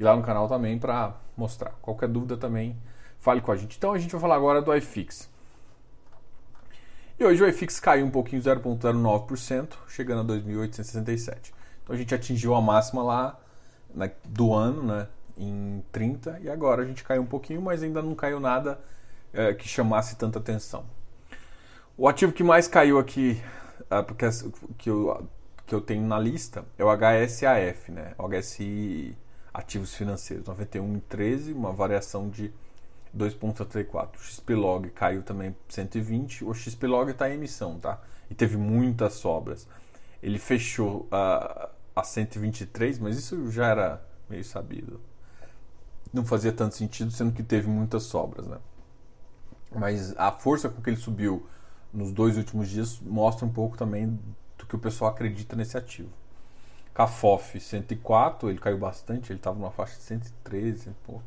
e 0.00 0.02
lá 0.02 0.16
no 0.16 0.22
canal 0.22 0.48
também 0.48 0.78
para 0.78 1.14
mostrar. 1.36 1.72
Qualquer 1.82 2.08
dúvida 2.08 2.36
também, 2.36 2.76
fale 3.18 3.40
com 3.40 3.52
a 3.52 3.56
gente. 3.56 3.76
Então, 3.76 3.92
a 3.92 3.98
gente 3.98 4.10
vai 4.10 4.20
falar 4.20 4.34
agora 4.34 4.60
do 4.60 4.74
iFix. 4.74 5.30
E 7.18 7.24
hoje 7.24 7.42
o 7.42 7.46
iFix 7.46 7.78
caiu 7.78 8.06
um 8.06 8.10
pouquinho, 8.10 8.42
0,09%, 8.42 9.74
chegando 9.86 10.32
a 10.32 10.36
2.867. 10.36 11.52
Então, 11.84 11.94
a 11.94 11.98
gente 11.98 12.14
atingiu 12.14 12.54
a 12.54 12.62
máxima 12.62 13.02
lá 13.02 13.38
né, 13.94 14.10
do 14.24 14.54
ano, 14.54 14.82
né? 14.82 15.06
em 15.40 15.82
30 15.90 16.40
e 16.42 16.50
agora 16.50 16.82
a 16.82 16.84
gente 16.84 17.02
caiu 17.02 17.22
um 17.22 17.26
pouquinho, 17.26 17.62
mas 17.62 17.82
ainda 17.82 18.02
não 18.02 18.14
caiu 18.14 18.38
nada 18.38 18.78
é, 19.32 19.54
que 19.54 19.66
chamasse 19.66 20.16
tanta 20.16 20.38
atenção. 20.38 20.84
O 21.96 22.06
ativo 22.06 22.32
que 22.32 22.42
mais 22.42 22.68
caiu 22.68 22.98
aqui, 22.98 23.42
é, 23.90 24.02
porque 24.02 24.26
que 24.76 24.90
eu, 24.90 25.26
que 25.66 25.74
eu 25.74 25.80
tenho 25.80 26.06
na 26.06 26.18
lista, 26.18 26.64
é 26.78 26.84
o 26.84 26.88
HSAF, 26.90 27.90
né? 27.90 28.14
O 28.18 28.28
HSI 28.28 29.16
Ativos 29.52 29.94
Financeiros, 29.94 30.46
91 30.46 30.96
em 30.96 31.00
13, 31.00 31.52
uma 31.52 31.72
variação 31.72 32.28
de 32.28 32.52
2,34. 33.16 34.16
O 34.16 34.22
XPlog 34.22 34.90
caiu 34.90 35.22
também 35.22 35.54
120. 35.68 36.44
O 36.44 36.54
XPlog 36.54 37.10
está 37.10 37.28
em 37.28 37.34
emissão, 37.34 37.78
tá? 37.78 38.00
E 38.30 38.34
teve 38.34 38.56
muitas 38.56 39.14
sobras. 39.14 39.66
Ele 40.22 40.38
fechou 40.38 41.08
uh, 41.12 41.68
a 41.96 42.04
123, 42.04 42.98
mas 42.98 43.16
isso 43.16 43.50
já 43.50 43.66
era 43.66 44.02
meio 44.28 44.44
sabido 44.44 45.00
não 46.12 46.24
fazia 46.24 46.52
tanto 46.52 46.76
sentido, 46.76 47.10
sendo 47.10 47.32
que 47.32 47.42
teve 47.42 47.68
muitas 47.68 48.04
sobras, 48.04 48.46
né? 48.46 48.58
Mas 49.74 50.16
a 50.16 50.32
força 50.32 50.68
com 50.68 50.82
que 50.82 50.90
ele 50.90 50.96
subiu 50.96 51.46
nos 51.92 52.12
dois 52.12 52.36
últimos 52.36 52.68
dias 52.68 53.00
mostra 53.00 53.46
um 53.46 53.52
pouco 53.52 53.76
também 53.76 54.18
do 54.58 54.66
que 54.66 54.74
o 54.74 54.78
pessoal 54.78 55.12
acredita 55.12 55.54
nesse 55.54 55.76
ativo. 55.76 56.10
Cafof 56.94 57.58
104, 57.58 58.50
ele 58.50 58.58
caiu 58.58 58.78
bastante, 58.78 59.32
ele 59.32 59.38
estava 59.38 59.58
numa 59.58 59.70
faixa 59.70 59.96
de 59.96 60.02
113, 60.02 60.90
pouco, 61.04 61.22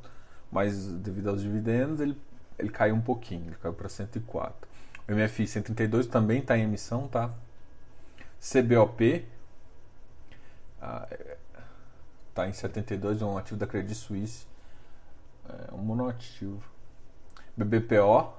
mas 0.51 0.87
devido 0.87 1.29
aos 1.29 1.41
dividendos 1.41 1.99
ele, 1.99 2.17
ele 2.59 2.69
caiu 2.69 2.95
um 2.95 3.01
pouquinho, 3.01 3.47
ele 3.47 3.55
caiu 3.55 3.73
para 3.73 3.89
104. 3.89 4.67
O 5.07 5.11
MFI 5.11 5.47
132 5.47 6.07
também 6.07 6.39
está 6.39 6.57
em 6.57 6.63
emissão, 6.63 7.07
tá? 7.07 7.29
CBOP 8.39 9.25
está 12.29 12.43
ah, 12.43 12.47
em 12.47 12.53
72, 12.53 13.21
é 13.21 13.25
um 13.25 13.37
ativo 13.37 13.57
da 13.57 13.65
Credit 13.65 13.95
Suisse 13.95 14.45
é 15.49 15.73
um 15.73 15.77
monoativo. 15.77 16.61
BBPO 17.55 18.33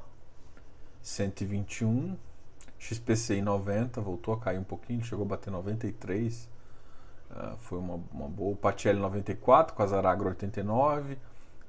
121, 1.03 2.17
XPCI 2.79 3.43
90, 3.43 4.01
voltou 4.01 4.35
a 4.35 4.41
cair 4.41 4.59
um 4.59 4.65
pouquinho, 4.65 5.05
chegou 5.05 5.25
a 5.25 5.29
bater 5.29 5.51
93. 5.51 6.49
Uh, 7.35 7.57
foi 7.59 7.79
uma, 7.79 8.01
uma 8.13 8.29
boa. 8.29 8.55
Patielli 8.55 9.01
94, 9.01 9.75
Quasaragro 9.75 10.29
89. 10.29 11.19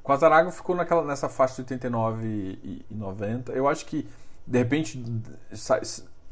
Quasaragro 0.04 0.52
ficou 0.52 0.76
naquela, 0.76 1.04
nessa 1.04 1.28
faixa 1.28 1.56
de 1.56 1.62
89 1.62 2.28
e, 2.28 2.86
e 2.90 2.94
90. 2.94 3.52
Eu 3.54 3.68
acho 3.68 3.86
que, 3.88 4.08
de 4.46 4.60
repente, 4.60 5.04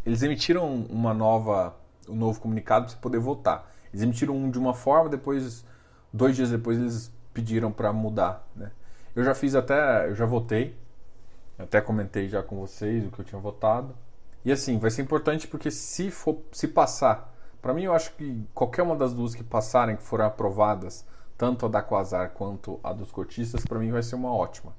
eles 0.05 0.21
emitiram 0.21 0.85
uma 0.87 1.13
nova, 1.13 1.75
um 2.07 2.15
novo 2.15 2.39
comunicado 2.39 2.85
para 2.85 2.97
poder 2.97 3.17
votar. 3.17 3.67
Eles 3.91 4.03
emitiram 4.03 4.35
um 4.35 4.51
de 4.51 4.59
uma 4.59 4.75
forma, 4.75 5.09
depois, 5.09 5.65
dois 6.11 6.35
dias 6.35 6.51
depois, 6.51 6.77
eles 6.77 7.11
pediram 7.33 7.71
para 7.71 7.91
mudar. 7.91 8.47
Né? 8.55 8.71
Eu 9.15 9.23
já 9.23 9.33
fiz 9.33 9.55
até, 9.55 10.07
eu 10.07 10.13
já 10.13 10.25
votei, 10.27 10.77
até 11.57 11.81
comentei 11.81 12.29
já 12.29 12.43
com 12.43 12.59
vocês 12.59 13.03
o 13.05 13.09
que 13.09 13.19
eu 13.19 13.25
tinha 13.25 13.41
votado. 13.41 13.95
E 14.45 14.51
assim, 14.51 14.77
vai 14.77 14.91
ser 14.91 15.01
importante 15.01 15.47
porque 15.47 15.71
se 15.71 16.11
for 16.11 16.37
se 16.51 16.67
passar, 16.67 17.32
para 17.63 17.73
mim 17.73 17.83
eu 17.83 17.93
acho 17.93 18.13
que 18.15 18.45
qualquer 18.53 18.83
uma 18.83 18.95
das 18.95 19.13
duas 19.13 19.33
que 19.33 19.43
passarem, 19.43 19.95
que 19.95 20.03
forem 20.03 20.25
aprovadas, 20.25 21.05
tanto 21.37 21.65
a 21.65 21.69
da 21.69 21.81
Quasar 21.81 22.31
quanto 22.31 22.77
a 22.83 22.91
dos 22.91 23.09
cotistas, 23.09 23.65
para 23.65 23.79
mim 23.79 23.89
vai 23.89 24.03
ser 24.03 24.15
uma 24.15 24.31
ótima. 24.31 24.73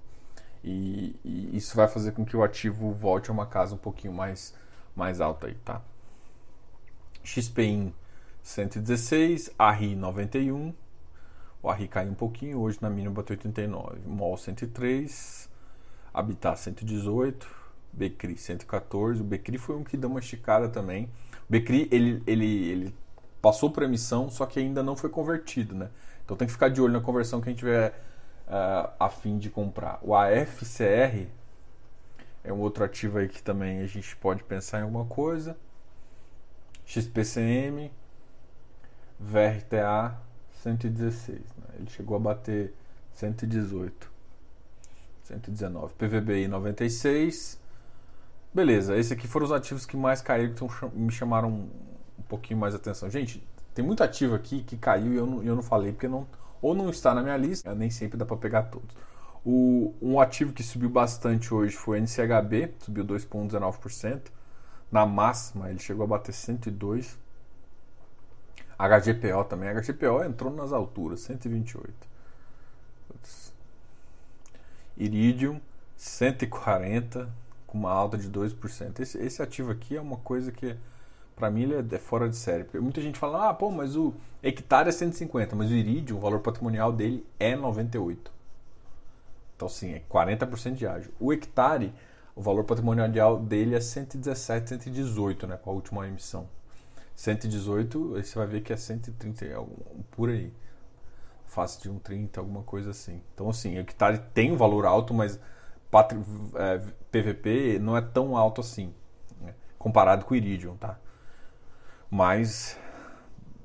E, 0.63 1.17
e, 1.25 1.57
isso 1.57 1.75
vai 1.75 1.89
fazer 1.89 2.13
com 2.13 2.25
que 2.25 2.37
o 2.37 2.43
ativo 2.43 2.93
volte 2.93 3.31
a 3.31 3.33
uma 3.33 3.47
casa 3.47 3.75
um 3.75 3.79
pouquinho 3.79 4.13
mais, 4.13 4.55
mais 4.95 5.21
alta 5.21 5.47
aí, 5.47 5.55
tá? 5.65 5.81
XPIN 7.23 7.93
116, 8.43 9.51
ARRI 9.59 9.97
91, 9.97 10.75
o 11.63 11.71
Arri 11.71 11.89
caiu 11.89 12.11
um 12.11 12.15
pouquinho, 12.15 12.59
hoje 12.59 12.77
na 12.83 12.91
mínima 12.91 13.15
bateu 13.15 13.33
89. 13.33 14.01
MOL 14.07 14.37
103, 14.37 15.49
Habitat 16.13 16.61
118, 16.61 17.49
Becri 17.91 18.37
114. 18.37 19.23
O 19.23 19.25
Becri 19.25 19.57
foi 19.57 19.75
um 19.75 19.83
que 19.83 19.97
deu 19.97 20.11
uma 20.11 20.21
esticada 20.21 20.69
também. 20.69 21.09
Becri 21.55 21.89
ele, 21.93 22.21
ele, 22.27 22.69
ele 22.69 22.95
passou 23.41 23.71
para 23.71 23.85
emissão, 23.85 24.29
só 24.29 24.45
que 24.45 24.59
ainda 24.59 24.83
não 24.83 24.97
foi 24.97 25.09
convertido, 25.09 25.73
né? 25.73 25.89
Então 26.25 26.37
tem 26.37 26.49
que 26.49 26.53
ficar 26.53 26.69
de 26.69 26.81
olho 26.81 26.93
na 26.93 27.01
conversão 27.01 27.41
que 27.41 27.49
a 27.49 27.53
gente 27.53 27.61
tiver 27.61 27.91
uh, 28.49 28.91
a 28.99 29.09
fim 29.09 29.39
de 29.39 29.49
comprar. 29.51 30.01
O 30.03 30.17
AFCR 30.17 31.29
é 32.43 32.53
um 32.53 32.59
outro 32.59 32.83
ativo 32.83 33.19
aí 33.19 33.29
que 33.29 33.41
também 33.41 33.83
a 33.83 33.87
gente 33.87 34.17
pode 34.17 34.43
pensar 34.43 34.81
em 34.81 34.83
alguma 34.83 35.05
coisa. 35.05 35.57
XPCM, 36.85 37.93
VRTA 39.21 40.19
116. 40.61 41.39
Né? 41.39 41.45
Ele 41.79 41.91
chegou 41.91 42.17
a 42.17 42.21
bater 42.21 42.75
118. 43.13 44.11
119. 45.23 45.95
PVBI 45.95 46.49
96. 46.49 47.61
Beleza, 48.55 48.97
esses 48.97 49.11
aqui 49.11 49.27
foram 49.27 49.47
os 49.47 49.53
ativos 49.53 49.85
que 49.85 49.97
mais 49.97 50.23
caíram, 50.23 50.55
que 50.55 50.65
me 50.97 51.11
chamaram 51.11 51.49
um 51.51 52.23
pouquinho 52.29 52.61
mais 52.61 52.73
atenção. 52.73 53.11
Gente, 53.11 53.45
tem 53.75 53.85
muito 53.85 54.01
ativo 54.05 54.37
aqui 54.37 54.63
que 54.63 54.77
caiu 54.77 55.13
e 55.13 55.17
eu 55.17 55.27
não, 55.27 55.43
eu 55.43 55.57
não 55.57 55.63
falei 55.63 55.91
porque 55.91 56.07
não, 56.07 56.25
ou 56.63 56.73
não 56.73 56.89
está 56.89 57.13
na 57.13 57.21
minha 57.21 57.37
lista, 57.37 57.75
nem 57.75 57.91
sempre 57.91 58.17
dá 58.17 58.25
para 58.25 58.37
pegar 58.37 58.63
todos. 58.65 58.97
O, 59.45 59.93
um 60.01 60.21
ativo 60.21 60.53
que 60.53 60.63
subiu 60.63 60.89
bastante 60.89 61.53
hoje 61.53 61.75
foi 61.77 61.99
o 61.99 62.03
NCHB, 62.03 62.75
subiu 62.79 63.05
2,19%. 63.05 64.31
Na 64.91 65.05
máxima, 65.05 65.69
ele 65.69 65.81
chegou 65.81 66.05
a 66.05 66.07
bater 66.07 66.33
102. 66.33 67.19
HGPO 68.79 69.45
também. 69.49 69.69
HGPO 69.75 70.23
entrou 70.25 70.53
nas 70.55 70.73
alturas, 70.73 71.21
128. 71.21 71.93
Iridium, 74.97 75.61
140, 75.97 77.29
com 77.75 77.79
uma 77.79 77.91
alta 77.91 78.17
de 78.17 78.31
2%. 78.31 79.01
Esse, 79.01 79.19
esse 79.19 79.43
ativo 79.43 79.73
aqui 79.73 79.97
é 79.97 80.01
uma 80.01 80.17
coisa 80.19 80.53
que, 80.53 80.77
para 81.35 81.51
mim, 81.51 81.65
ele 81.65 81.75
é, 81.75 81.97
é, 81.97 81.99
fora 81.99 82.29
de 82.29 82.37
série. 82.37 82.63
Porque 82.63 82.79
muita 82.79 83.01
gente 83.01 83.19
fala, 83.19 83.49
ah, 83.49 83.55
pô, 83.55 83.69
mas 83.69 83.97
o 83.97 84.15
hectare 84.41 84.89
é 84.89 84.93
150, 84.93 85.57
mas 85.57 85.71
o 85.71 85.75
Iridium, 85.75 86.19
o 86.19 86.21
valor 86.21 86.39
patrimonial 86.39 86.93
dele 86.93 87.27
é 87.37 87.57
98. 87.57 88.31
Então, 89.57 89.69
sim, 89.69 89.93
é 89.93 90.03
40% 90.09 90.75
de 90.75 90.87
ágio. 90.87 91.13
O 91.19 91.33
hectare, 91.33 91.93
o 92.37 92.41
valor 92.41 92.63
patrimonial 92.63 93.41
dele 93.41 93.75
é 93.75 93.81
117, 93.81 94.69
118, 94.69 95.49
né, 95.49 95.57
com 95.57 95.71
a 95.71 95.73
última 95.73 96.07
emissão. 96.07 96.49
118, 97.17 98.15
aí 98.17 98.25
você 98.25 98.39
vai 98.39 98.47
ver 98.47 98.61
que 98.61 98.73
é 98.73 98.77
130, 98.77 99.45
é 99.45 99.57
por 100.13 100.29
aí. 100.31 100.53
Face 101.47 101.83
de 101.83 101.91
um 101.91 101.99
30, 101.99 102.39
alguma 102.39 102.63
coisa 102.63 102.91
assim. 102.91 103.21
Então, 103.35 103.49
assim, 103.51 103.77
o 103.77 103.81
hectare 103.81 104.21
tem 104.33 104.53
um 104.53 104.57
valor 104.57 104.87
alto, 104.87 105.13
mas 105.13 105.41
patri, 105.95 106.19
é, 106.57 106.81
PVP 107.13 107.79
não 107.79 107.97
é 107.97 108.01
tão 108.01 108.37
alto 108.37 108.61
assim, 108.61 108.93
né, 109.41 109.55
comparado 109.79 110.25
com 110.25 110.35
o 110.35 110.37
Iridium, 110.37 110.77
tá? 110.77 110.99
Mas 112.11 112.77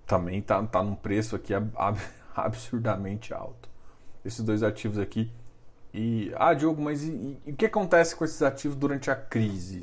também 0.06 0.40
tá, 0.40 0.62
tá 0.62 0.84
num 0.84 0.94
preço 0.94 1.36
aqui 1.36 1.56
ab, 1.56 1.68
absurdamente 2.36 3.34
alto. 3.34 3.68
Esses 4.24 4.44
dois 4.44 4.62
ativos 4.62 5.00
aqui 5.00 5.32
e, 5.92 6.32
ah, 6.36 6.54
Diogo, 6.54 6.80
mas 6.80 7.04
e, 7.04 7.40
e, 7.46 7.52
o 7.52 7.56
que 7.56 7.66
acontece 7.66 8.16
com 8.16 8.24
esses 8.24 8.44
ativos 8.44 8.78
durante 8.78 9.10
a 9.10 9.16
crise? 9.16 9.82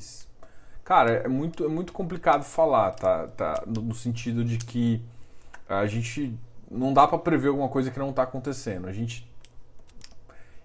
Cara, 0.84 1.10
é 1.10 1.28
muito, 1.28 1.64
é 1.64 1.68
muito 1.68 1.92
complicado 1.92 2.44
falar, 2.44 2.92
tá? 2.92 3.26
tá 3.26 3.64
no, 3.66 3.82
no 3.82 3.94
sentido 3.94 4.44
de 4.44 4.58
que 4.58 5.02
a 5.68 5.84
gente 5.86 6.38
não 6.70 6.94
dá 6.94 7.08
para 7.08 7.18
prever 7.18 7.48
alguma 7.48 7.68
coisa 7.68 7.90
que 7.90 7.98
não 7.98 8.10
está 8.10 8.22
acontecendo. 8.22 8.86
A 8.86 8.92
gente 8.92 9.28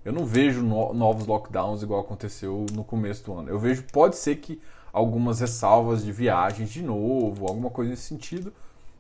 eu 0.04 0.12
não 0.12 0.26
vejo 0.26 0.62
no, 0.62 0.94
novos 0.94 1.28
lockdowns 1.28 1.84
igual 1.84 2.02
aconteceu 2.02 2.66
no 2.74 2.84
começo 2.84 3.24
do 3.26 3.34
ano. 3.34 3.50
Eu 3.50 3.60
vejo, 3.60 3.84
pode 3.92 4.16
ser 4.16 4.38
que 4.38 4.62
algumas 4.92 5.40
ressalvas 5.40 6.04
de 6.04 6.12
viagens 6.12 6.70
de 6.70 6.82
novo, 6.82 7.48
alguma 7.48 7.70
coisa 7.70 7.92
nesse 7.92 8.04
sentido, 8.04 8.54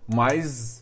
mas 0.07 0.81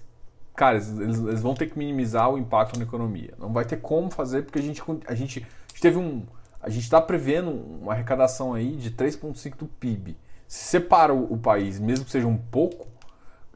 cara, 0.59 0.75
eles, 0.75 1.19
eles, 1.19 1.41
vão 1.41 1.53
ter 1.53 1.67
que 1.67 1.77
minimizar 1.77 2.29
o 2.29 2.37
impacto 2.37 2.77
na 2.77 2.83
economia. 2.83 3.33
Não 3.39 3.53
vai 3.53 3.63
ter 3.63 3.77
como 3.77 4.11
fazer 4.11 4.43
porque 4.43 4.59
a 4.59 4.61
gente, 4.61 4.81
a 5.07 5.15
gente, 5.15 5.47
a 5.47 5.71
gente 5.71 5.81
teve 5.81 5.97
um. 5.97 6.25
A 6.61 6.69
gente 6.69 6.83
está 6.83 6.99
prevendo 6.99 7.49
uma 7.49 7.93
arrecadação 7.93 8.53
aí 8.53 8.75
de 8.75 8.91
3,5% 8.91 9.55
do 9.55 9.65
PIB. 9.65 10.17
Se 10.45 10.65
separa 10.65 11.13
o, 11.13 11.33
o, 11.33 11.37
país, 11.37 11.79
mesmo 11.79 12.03
que 12.03 12.11
seja 12.11 12.27
um 12.27 12.35
pouco, 12.35 12.85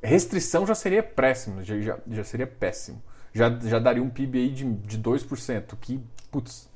restrição 0.01 0.65
já 0.65 0.73
seria 0.73 1.03
péssimo, 1.03 1.61
já, 1.61 1.77
já, 1.81 1.97
já 2.09 2.23
seria 2.23 2.47
péssimo. 2.47 3.03
Já, 3.33 3.49
já 3.59 3.79
daria 3.79 4.01
um 4.01 4.09
PIB 4.09 4.39
aí 4.39 4.49
de, 4.51 4.63
de 4.63 4.97
2%, 4.97 5.75
que, 5.81 6.01
putz, 6.33 6.69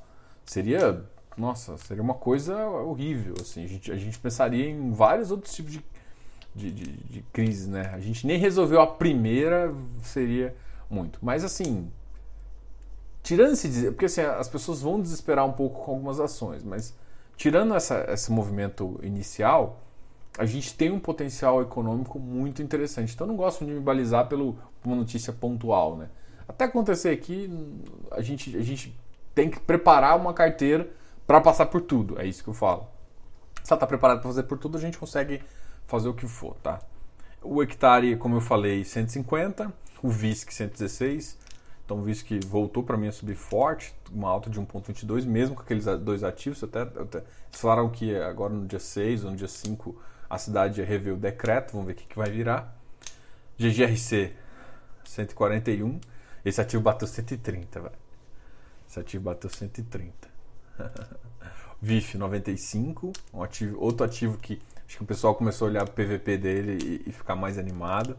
seria. 0.46 1.04
Nossa, 1.36 1.76
seria 1.76 2.02
uma 2.02 2.14
coisa 2.14 2.66
horrível. 2.66 3.34
Assim. 3.40 3.64
A, 3.64 3.68
gente, 3.68 3.92
a 3.92 3.96
gente 3.96 4.18
pensaria 4.18 4.70
em 4.70 4.90
vários 4.90 5.30
outros 5.30 5.54
tipos 5.54 5.72
de 5.72 5.84
de, 6.58 6.72
de, 6.72 6.92
de 6.92 7.22
crise, 7.32 7.70
né? 7.70 7.90
A 7.94 8.00
gente 8.00 8.26
nem 8.26 8.38
resolveu 8.38 8.80
a 8.80 8.86
primeira, 8.86 9.72
seria 10.02 10.54
muito. 10.90 11.18
Mas 11.22 11.44
assim, 11.44 11.90
tirando 13.22 13.52
esse 13.52 13.90
porque 13.90 14.06
assim, 14.06 14.22
as 14.22 14.48
pessoas 14.48 14.82
vão 14.82 15.00
desesperar 15.00 15.46
um 15.46 15.52
pouco 15.52 15.84
com 15.84 15.92
algumas 15.92 16.18
ações, 16.18 16.64
mas 16.64 16.94
tirando 17.36 17.74
essa, 17.74 18.04
esse 18.08 18.32
movimento 18.32 18.98
inicial, 19.02 19.80
a 20.36 20.44
gente 20.44 20.74
tem 20.74 20.90
um 20.90 20.98
potencial 20.98 21.62
econômico 21.62 22.18
muito 22.18 22.62
interessante. 22.62 23.14
Então 23.14 23.26
eu 23.26 23.28
não 23.28 23.36
gosto 23.36 23.64
de 23.64 23.72
me 23.72 23.80
balizar 23.80 24.28
pelo, 24.28 24.58
uma 24.84 24.96
notícia 24.96 25.32
pontual, 25.32 25.96
né? 25.96 26.08
Até 26.48 26.64
acontecer 26.64 27.10
aqui, 27.10 27.50
a 28.10 28.22
gente, 28.22 28.56
a 28.56 28.62
gente 28.62 28.98
tem 29.38 29.48
que 29.48 29.60
preparar 29.60 30.16
uma 30.16 30.34
carteira 30.34 30.90
para 31.24 31.40
passar 31.40 31.66
por 31.66 31.80
tudo. 31.80 32.20
É 32.20 32.26
isso 32.26 32.42
que 32.42 32.50
eu 32.50 32.54
falo. 32.54 32.88
Se 33.62 33.72
ela 33.72 33.76
está 33.76 33.86
preparada 33.86 34.18
para 34.18 34.28
fazer 34.28 34.42
por 34.42 34.58
tudo, 34.58 34.76
a 34.76 34.80
gente 34.80 34.98
consegue 34.98 35.40
fazer 35.86 36.08
o 36.08 36.14
que 36.14 36.26
for, 36.26 36.56
tá? 36.56 36.80
O 37.40 37.62
hectare, 37.62 38.16
como 38.16 38.34
eu 38.34 38.40
falei, 38.40 38.84
150, 38.84 39.72
o 40.02 40.10
VISC 40.10 40.52
116, 40.52 41.38
então 41.84 42.00
o 42.00 42.02
VISC 42.02 42.40
voltou 42.48 42.82
para 42.82 42.96
mim 42.96 43.06
a 43.06 43.12
subir 43.12 43.36
forte, 43.36 43.94
uma 44.10 44.28
alta 44.28 44.50
de 44.50 44.60
1.22, 44.60 45.24
mesmo 45.24 45.54
com 45.54 45.62
aqueles 45.62 45.84
dois 46.00 46.24
ativos, 46.24 46.64
até, 46.64 46.82
até 46.82 47.18
eles 47.18 47.60
falaram 47.60 47.88
que 47.90 48.16
agora 48.16 48.52
no 48.52 48.66
dia 48.66 48.80
6 48.80 49.24
ou 49.24 49.30
no 49.30 49.36
dia 49.36 49.46
5 49.46 49.96
a 50.28 50.36
cidade 50.36 50.82
rever 50.82 51.14
o 51.14 51.16
decreto, 51.16 51.74
vamos 51.74 51.86
ver 51.86 51.92
o 51.92 51.96
que, 51.96 52.06
que 52.06 52.18
vai 52.18 52.28
virar. 52.28 52.76
GGRC 53.56 54.32
141, 55.04 56.00
esse 56.44 56.60
ativo 56.60 56.82
bateu 56.82 57.06
130, 57.06 57.80
velho. 57.80 58.07
Esse 58.88 59.00
ativo 59.00 59.24
bateu 59.24 59.50
130. 59.50 60.12
VIF 61.80 62.18
95, 62.18 63.12
um 63.32 63.42
ativo, 63.42 63.80
outro 63.80 64.04
ativo 64.04 64.36
que 64.36 64.60
Acho 64.88 64.96
que 64.96 65.02
o 65.02 65.06
pessoal 65.06 65.34
começou 65.34 65.68
a 65.68 65.70
olhar 65.70 65.84
o 65.84 65.90
PVP 65.90 66.38
dele 66.38 66.78
e, 66.82 67.10
e 67.10 67.12
ficar 67.12 67.36
mais 67.36 67.58
animado. 67.58 68.16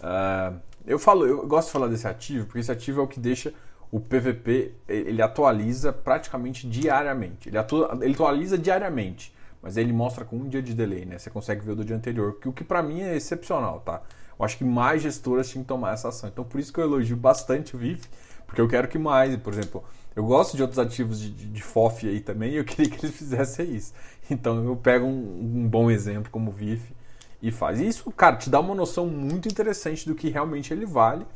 Uh, 0.00 0.58
eu 0.84 0.98
falo, 0.98 1.24
eu 1.24 1.46
gosto 1.46 1.68
de 1.68 1.72
falar 1.72 1.86
desse 1.86 2.08
ativo 2.08 2.44
porque 2.46 2.58
esse 2.58 2.72
ativo 2.72 3.00
é 3.00 3.04
o 3.04 3.06
que 3.06 3.20
deixa 3.20 3.54
o 3.92 4.00
PVP 4.00 4.74
ele 4.88 5.22
atualiza 5.22 5.92
praticamente 5.92 6.68
diariamente. 6.68 7.48
Ele, 7.48 7.56
atua, 7.56 7.96
ele 8.02 8.14
atualiza 8.14 8.58
diariamente, 8.58 9.32
mas 9.62 9.76
ele 9.76 9.92
mostra 9.92 10.24
com 10.24 10.36
um 10.36 10.48
dia 10.48 10.60
de 10.60 10.74
delay, 10.74 11.04
né? 11.04 11.18
Você 11.18 11.30
consegue 11.30 11.64
ver 11.64 11.70
o 11.70 11.76
do 11.76 11.84
dia 11.84 11.94
anterior, 11.94 12.36
que 12.40 12.48
o 12.48 12.52
que 12.52 12.64
para 12.64 12.82
mim 12.82 13.02
é 13.02 13.14
excepcional, 13.14 13.78
tá? 13.80 14.02
Eu 14.36 14.44
acho 14.44 14.58
que 14.58 14.64
mais 14.64 15.02
gestoras 15.02 15.48
tinham 15.48 15.62
que 15.62 15.68
tomar 15.68 15.94
essa 15.94 16.08
ação. 16.08 16.28
Então 16.28 16.44
por 16.44 16.58
isso 16.58 16.72
que 16.72 16.80
eu 16.80 16.84
elogio 16.84 17.16
bastante 17.16 17.76
o 17.76 17.78
VIF, 17.78 18.08
porque 18.56 18.62
eu 18.62 18.68
quero 18.68 18.88
que 18.88 18.98
mais, 18.98 19.36
por 19.36 19.52
exemplo, 19.52 19.84
eu 20.14 20.24
gosto 20.24 20.56
de 20.56 20.62
outros 20.62 20.78
ativos 20.78 21.20
de, 21.20 21.30
de, 21.30 21.46
de 21.46 21.62
FOF 21.62 22.08
aí 22.08 22.20
também 22.20 22.52
e 22.52 22.56
eu 22.56 22.64
queria 22.64 22.90
que 22.90 23.04
eles 23.04 23.14
fizessem 23.14 23.76
isso. 23.76 23.92
Então 24.30 24.64
eu 24.64 24.74
pego 24.74 25.04
um, 25.04 25.60
um 25.64 25.68
bom 25.68 25.90
exemplo 25.90 26.32
como 26.32 26.50
o 26.50 26.54
VIF 26.54 26.94
e 27.42 27.52
faz. 27.52 27.78
E 27.78 27.86
isso, 27.86 28.10
cara, 28.12 28.36
te 28.36 28.48
dá 28.48 28.58
uma 28.58 28.74
noção 28.74 29.08
muito 29.08 29.46
interessante 29.46 30.08
do 30.08 30.14
que 30.14 30.30
realmente 30.30 30.72
ele 30.72 30.86
vale 30.86 31.26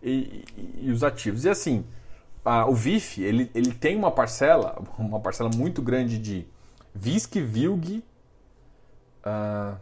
e, 0.00 0.44
e, 0.56 0.86
e 0.86 0.90
os 0.92 1.02
ativos. 1.02 1.44
E 1.44 1.48
assim, 1.48 1.84
a, 2.44 2.64
o 2.68 2.74
VIF, 2.76 3.20
ele, 3.20 3.50
ele 3.56 3.72
tem 3.72 3.96
uma 3.96 4.12
parcela, 4.12 4.80
uma 4.96 5.18
parcela 5.18 5.50
muito 5.56 5.82
grande 5.82 6.16
de 6.16 6.46
VISC, 6.94 7.40
VILG 7.40 8.04
uh, 9.26 9.76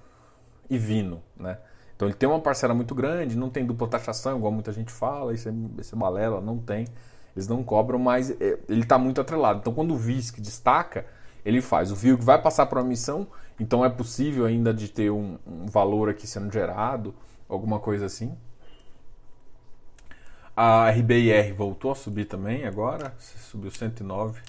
e 0.70 0.78
Vino, 0.78 1.22
né? 1.36 1.58
Então 1.96 2.06
ele 2.06 2.14
tem 2.14 2.28
uma 2.28 2.40
parcela 2.40 2.74
muito 2.74 2.94
grande, 2.94 3.36
não 3.36 3.48
tem 3.48 3.64
dupla 3.64 3.88
taxação, 3.88 4.36
igual 4.36 4.52
muita 4.52 4.70
gente 4.70 4.92
fala, 4.92 5.32
isso 5.32 5.48
é, 5.48 5.52
isso 5.80 5.94
é 5.94 5.98
balela, 5.98 6.40
não 6.40 6.58
tem. 6.58 6.86
Eles 7.34 7.48
não 7.48 7.64
cobram, 7.64 7.98
mas 7.98 8.30
é, 8.30 8.58
ele 8.68 8.82
está 8.82 8.98
muito 8.98 9.20
atrelado. 9.20 9.60
Então, 9.60 9.72
quando 9.72 9.92
o 9.92 9.96
VISC 9.96 10.40
destaca, 10.40 11.06
ele 11.44 11.60
faz. 11.60 11.90
O 11.90 11.94
VILG 11.94 12.22
vai 12.22 12.40
passar 12.40 12.66
para 12.66 12.80
uma 12.80 12.88
missão, 12.88 13.26
então 13.58 13.84
é 13.84 13.88
possível 13.88 14.44
ainda 14.44 14.72
de 14.72 14.88
ter 14.88 15.10
um, 15.10 15.38
um 15.46 15.66
valor 15.66 16.08
aqui 16.08 16.26
sendo 16.26 16.52
gerado, 16.52 17.14
alguma 17.48 17.78
coisa 17.78 18.06
assim. 18.06 18.36
A 20.54 20.90
RBIR 20.90 21.54
voltou 21.54 21.92
a 21.92 21.94
subir 21.94 22.24
também 22.24 22.64
agora, 22.64 23.14
subiu 23.18 23.70
109, 23.70 24.40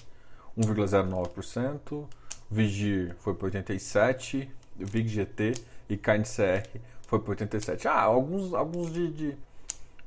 1,09%. 0.58 1.92
O 1.92 2.08
Vigir 2.50 3.14
foi 3.18 3.34
para 3.34 3.44
87, 3.46 4.50
o 4.80 4.86
VIG-GT 4.86 5.52
e 5.90 5.96
KNCR 5.98 6.80
foi 7.08 7.18
para 7.18 7.30
87. 7.30 7.88
Ah, 7.88 8.02
alguns, 8.02 8.54
alguns 8.54 8.92
de, 8.92 9.10
de, 9.10 9.38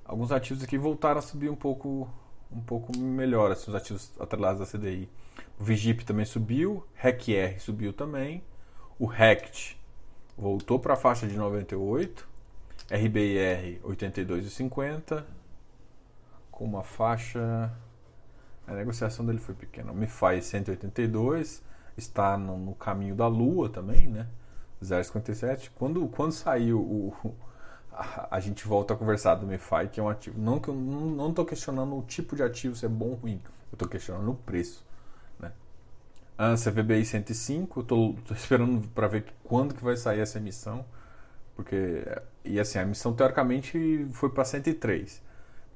alguns 0.05 0.31
ativos 0.31 0.63
aqui 0.63 0.77
voltaram 0.77 1.19
a 1.19 1.21
subir 1.21 1.49
um 1.49 1.55
pouco 1.55 2.07
um 2.51 2.61
pouco 2.61 2.95
melhor, 2.97 3.51
assim, 3.51 3.71
os 3.71 3.75
ativos 3.75 4.11
atrelados 4.19 4.59
da 4.59 4.77
CDI. 4.77 5.09
O 5.59 5.63
Vigip 5.63 6.03
também 6.05 6.25
subiu, 6.25 6.85
RECR 6.93 7.59
subiu 7.59 7.93
também, 7.93 8.43
o 8.99 9.05
RECT 9.05 9.79
voltou 10.37 10.77
para 10.77 10.93
a 10.93 10.97
faixa 10.97 11.25
de 11.25 11.35
98, 11.35 12.27
RBIR 12.91 13.79
82,50, 13.83 15.23
com 16.51 16.65
uma 16.65 16.83
faixa. 16.83 17.71
A 18.67 18.73
negociação 18.73 19.25
dele 19.25 19.39
foi 19.39 19.55
pequena. 19.55 19.91
O 19.91 19.95
MIFI 19.95 20.41
182, 20.41 21.63
está 21.97 22.37
no, 22.37 22.57
no 22.57 22.75
caminho 22.75 23.15
da 23.15 23.27
Lua 23.27 23.69
também, 23.69 24.07
né? 24.07 24.27
0,57. 24.83 25.71
Quando, 25.75 26.07
quando 26.07 26.31
saiu 26.31 26.79
o, 26.79 27.35
a, 28.31 28.39
gente 28.39 28.67
volta 28.67 28.93
a 28.93 28.97
conversar 28.97 29.35
do 29.35 29.45
MeFi, 29.45 29.89
que 29.91 29.99
é 29.99 30.03
um 30.03 30.09
ativo. 30.09 30.39
Não 30.39 30.59
que 30.59 30.69
eu 30.69 30.73
não 30.73 31.29
estou 31.29 31.45
questionando 31.45 31.97
o 31.97 32.01
tipo 32.03 32.35
de 32.35 32.43
ativo 32.43 32.75
se 32.75 32.85
é 32.85 32.89
bom 32.89 33.09
ou 33.09 33.15
ruim, 33.15 33.41
eu 33.71 33.75
estou 33.75 33.87
questionando 33.87 34.31
o 34.31 34.35
preço. 34.35 34.85
Né? 35.39 35.51
A 36.37 36.55
CVBI 36.55 37.05
105, 37.05 37.81
estou 37.81 38.15
esperando 38.31 38.87
para 38.89 39.07
ver 39.07 39.25
quando 39.43 39.75
que 39.75 39.83
vai 39.83 39.97
sair 39.97 40.21
essa 40.21 40.37
emissão, 40.37 40.85
porque 41.55 42.03
e 42.43 42.59
assim 42.59 42.79
a 42.79 42.81
emissão 42.81 43.13
teoricamente 43.13 44.07
foi 44.13 44.29
para 44.29 44.43
103, 44.43 45.21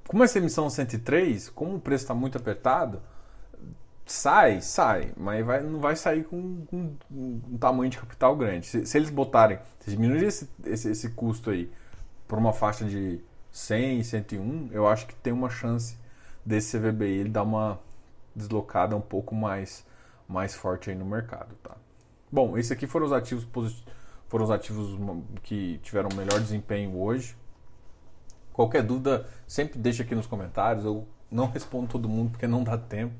como 0.07 0.23
essa 0.23 0.37
emissão 0.37 0.69
103, 0.69 1.49
como 1.49 1.75
o 1.75 1.79
preço 1.79 2.05
está 2.05 2.13
muito 2.13 2.37
apertado, 2.37 3.01
sai, 4.05 4.61
sai, 4.61 5.11
mas 5.17 5.45
vai, 5.45 5.61
não 5.63 5.79
vai 5.79 5.95
sair 5.95 6.23
com, 6.23 6.65
com, 6.65 6.95
um 7.11 7.57
tamanho 7.57 7.89
de 7.89 7.97
capital 7.97 8.35
grande. 8.35 8.67
Se, 8.67 8.85
se 8.85 8.97
eles 8.97 9.09
botarem, 9.09 9.59
se 9.79 9.89
diminuir 9.91 10.25
esse, 10.25 10.49
esse, 10.65 10.91
esse 10.91 11.09
custo 11.09 11.49
aí 11.49 11.71
por 12.27 12.37
uma 12.37 12.53
faixa 12.53 12.85
de 12.85 13.19
100, 13.51 14.03
101, 14.03 14.69
eu 14.71 14.87
acho 14.87 15.07
que 15.07 15.15
tem 15.15 15.33
uma 15.33 15.49
chance 15.49 15.97
desse 16.45 16.77
CVBI 16.77 17.19
ele 17.19 17.29
dar 17.29 17.43
uma 17.43 17.79
deslocada 18.35 18.95
um 18.95 19.01
pouco 19.01 19.33
mais, 19.33 19.85
mais 20.27 20.53
forte 20.53 20.89
aí 20.89 20.95
no 20.95 21.05
mercado, 21.05 21.55
tá? 21.63 21.75
Bom, 22.31 22.57
esses 22.57 22.71
aqui 22.71 22.85
foram 22.85 23.05
os 23.05 23.13
ativos 23.13 23.47
foram 24.27 24.43
os 24.43 24.51
ativos 24.51 24.99
que 25.43 25.79
tiveram 25.83 26.09
melhor 26.15 26.39
desempenho 26.39 26.99
hoje. 26.99 27.37
Qualquer 28.51 28.83
dúvida, 28.83 29.27
sempre 29.47 29.79
deixa 29.79 30.03
aqui 30.03 30.15
nos 30.15 30.27
comentários. 30.27 30.83
Eu 30.83 31.07
não 31.31 31.45
respondo 31.51 31.87
todo 31.87 32.09
mundo 32.09 32.31
porque 32.31 32.47
não 32.47 32.63
dá 32.63 32.77
tempo. 32.77 33.13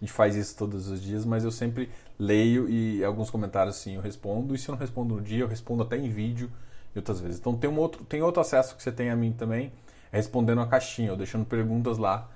A 0.00 0.04
gente 0.04 0.12
faz 0.12 0.36
isso 0.36 0.56
todos 0.56 0.88
os 0.88 1.02
dias, 1.02 1.24
mas 1.24 1.42
eu 1.42 1.50
sempre 1.50 1.90
leio 2.18 2.68
e 2.68 3.04
alguns 3.04 3.30
comentários 3.30 3.76
sim 3.76 3.96
eu 3.96 4.00
respondo. 4.00 4.54
E 4.54 4.58
se 4.58 4.68
eu 4.68 4.74
não 4.74 4.80
respondo 4.80 5.16
no 5.16 5.20
dia, 5.20 5.40
eu 5.40 5.48
respondo 5.48 5.82
até 5.82 5.96
em 5.96 6.08
vídeo 6.08 6.50
e 6.94 6.98
outras 6.98 7.20
vezes. 7.20 7.38
Então 7.40 7.56
tem 7.56 7.68
um 7.68 7.78
outro, 7.78 8.04
tem 8.04 8.22
outro 8.22 8.40
acesso 8.40 8.76
que 8.76 8.82
você 8.82 8.92
tem 8.92 9.10
a 9.10 9.16
mim 9.16 9.32
também, 9.32 9.72
é 10.12 10.16
respondendo 10.16 10.60
a 10.60 10.66
caixinha, 10.66 11.10
ou 11.10 11.16
deixando 11.16 11.44
perguntas 11.44 11.98
lá 11.98 12.28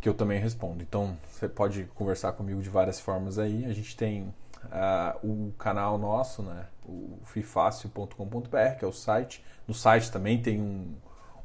que 0.00 0.08
eu 0.08 0.14
também 0.14 0.40
respondo. 0.40 0.82
Então 0.82 1.16
você 1.28 1.48
pode 1.48 1.84
conversar 1.94 2.32
comigo 2.32 2.62
de 2.62 2.68
várias 2.68 3.00
formas 3.00 3.38
aí. 3.38 3.64
A 3.64 3.72
gente 3.72 3.96
tem 3.96 4.32
uh, 4.66 5.26
o 5.26 5.52
canal 5.58 5.98
nosso, 5.98 6.42
né? 6.42 6.66
O 6.86 7.18
fifácil.com.br, 7.24 8.78
que 8.78 8.84
é 8.84 8.88
o 8.88 8.92
site. 8.92 9.44
No 9.66 9.74
site 9.74 10.10
também 10.10 10.40
tem 10.40 10.60
um, 10.60 10.94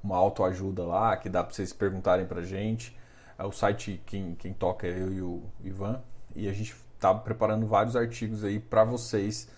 uma 0.04 0.18
autoajuda 0.18 0.84
lá 0.84 1.18
que 1.18 1.30
dá 1.30 1.44
para 1.44 1.54
vocês 1.54 1.74
perguntarem 1.74 2.26
para 2.26 2.44
gente. 2.44 2.96
É 3.38 3.44
o 3.44 3.52
site 3.52 4.02
quem, 4.06 4.36
quem 4.36 4.54
toca 4.54 4.88
é 4.88 4.92
eu 4.92 5.14
e 5.14 5.22
o 5.22 5.44
Ivan. 5.64 6.02
E 6.36 6.48
a 6.48 6.54
gente 6.54 6.76
está 6.96 7.14
preparando 7.14 7.66
vários 7.68 7.96
artigos 7.96 8.44
aí 8.44 8.60
para 8.60 8.84
vocês 8.84 9.50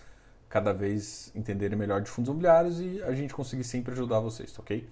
cada 0.48 0.72
vez 0.72 1.32
entenderem 1.34 1.76
melhor 1.76 2.00
de 2.00 2.08
fundos 2.08 2.28
imobiliários 2.28 2.80
e 2.80 3.02
a 3.02 3.12
gente 3.12 3.34
conseguir 3.34 3.64
sempre 3.64 3.92
ajudar 3.92 4.20
vocês, 4.20 4.56
ok? 4.58 4.88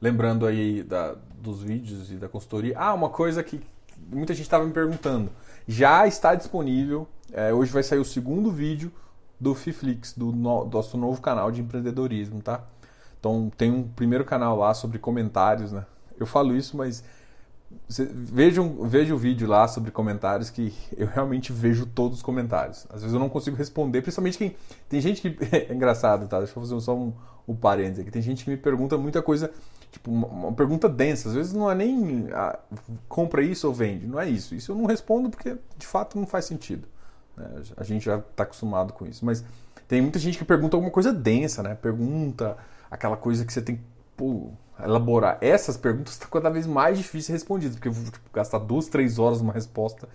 Lembrando 0.00 0.46
aí 0.46 0.82
da, 0.82 1.14
dos 1.38 1.62
vídeos 1.62 2.10
e 2.10 2.16
da 2.16 2.28
consultoria. 2.28 2.74
Ah, 2.78 2.92
uma 2.92 3.08
coisa 3.08 3.42
que 3.42 3.60
muita 4.10 4.34
gente 4.34 4.44
estava 4.44 4.64
me 4.64 4.72
perguntando. 4.72 5.30
Já 5.66 6.06
está 6.06 6.34
disponível, 6.34 7.08
é, 7.32 7.52
hoje 7.52 7.72
vai 7.72 7.82
sair 7.82 7.98
o 7.98 8.04
segundo 8.04 8.50
vídeo 8.50 8.92
do 9.40 9.54
Fiflix, 9.54 10.12
do, 10.12 10.32
no, 10.32 10.64
nosso 10.66 10.96
novo 10.96 11.20
canal 11.20 11.50
de 11.50 11.60
empreendedorismo, 11.60 12.40
tá? 12.40 12.64
Então 13.18 13.50
tem 13.56 13.70
um 13.70 13.88
primeiro 13.88 14.24
canal 14.24 14.56
lá 14.56 14.74
sobre 14.74 14.98
comentários, 14.98 15.72
né? 15.72 15.86
Eu 16.18 16.26
falo 16.26 16.54
isso, 16.54 16.76
mas 16.76 17.02
vejam, 17.88 18.86
vejam 18.88 19.16
o 19.16 19.18
vídeo 19.18 19.48
lá 19.48 19.66
sobre 19.68 19.90
comentários 19.90 20.50
que 20.50 20.72
eu 20.96 21.06
realmente 21.06 21.52
vejo 21.52 21.86
todos 21.86 22.18
os 22.18 22.22
comentários. 22.22 22.86
Às 22.88 23.02
vezes 23.02 23.12
eu 23.12 23.20
não 23.20 23.28
consigo 23.28 23.56
responder, 23.56 24.02
principalmente 24.02 24.38
quem. 24.38 24.56
Tem 24.88 25.00
gente 25.00 25.20
que. 25.20 25.36
É 25.54 25.72
engraçado, 25.72 26.26
tá? 26.26 26.38
Deixa 26.38 26.52
eu 26.58 26.62
fazer 26.62 26.80
só 26.80 26.96
um, 26.96 27.12
um 27.46 27.54
parênteses 27.54 28.00
aqui. 28.00 28.10
Tem 28.10 28.22
gente 28.22 28.44
que 28.44 28.50
me 28.50 28.56
pergunta 28.56 28.98
muita 28.98 29.22
coisa, 29.22 29.50
tipo, 29.90 30.10
uma, 30.10 30.26
uma 30.26 30.52
pergunta 30.52 30.88
densa. 30.88 31.28
Às 31.28 31.34
vezes 31.34 31.52
não 31.52 31.70
é 31.70 31.74
nem 31.74 32.28
ah, 32.32 32.58
compra 33.08 33.42
isso 33.42 33.66
ou 33.66 33.74
vende. 33.74 34.06
Não 34.06 34.18
é 34.18 34.28
isso. 34.28 34.54
Isso 34.54 34.72
eu 34.72 34.76
não 34.76 34.86
respondo 34.86 35.30
porque 35.30 35.56
de 35.76 35.86
fato 35.86 36.18
não 36.18 36.26
faz 36.26 36.44
sentido. 36.44 36.88
Né? 37.36 37.62
A 37.76 37.84
gente 37.84 38.04
já 38.04 38.18
está 38.18 38.42
acostumado 38.42 38.92
com 38.92 39.06
isso. 39.06 39.24
Mas 39.24 39.44
tem 39.86 40.00
muita 40.00 40.18
gente 40.18 40.38
que 40.38 40.44
pergunta 40.44 40.76
alguma 40.76 40.90
coisa 40.90 41.12
densa, 41.12 41.62
né? 41.62 41.74
Pergunta 41.74 42.56
aquela 42.90 43.16
coisa 43.16 43.44
que 43.44 43.52
você 43.52 43.62
tem. 43.62 43.80
Pô, 44.16 44.52
elaborar 44.82 45.38
essas 45.40 45.76
perguntas 45.76 46.14
está 46.14 46.26
cada 46.26 46.50
vez 46.50 46.66
mais 46.66 46.98
difícil 46.98 47.32
respondidas, 47.32 47.76
porque 47.76 47.88
eu 47.88 47.92
vou 47.92 48.04
tipo, 48.10 48.30
gastar 48.32 48.58
duas, 48.58 48.88
três 48.88 49.18
horas 49.18 49.40
numa 49.40 49.52
resposta, 49.52 50.08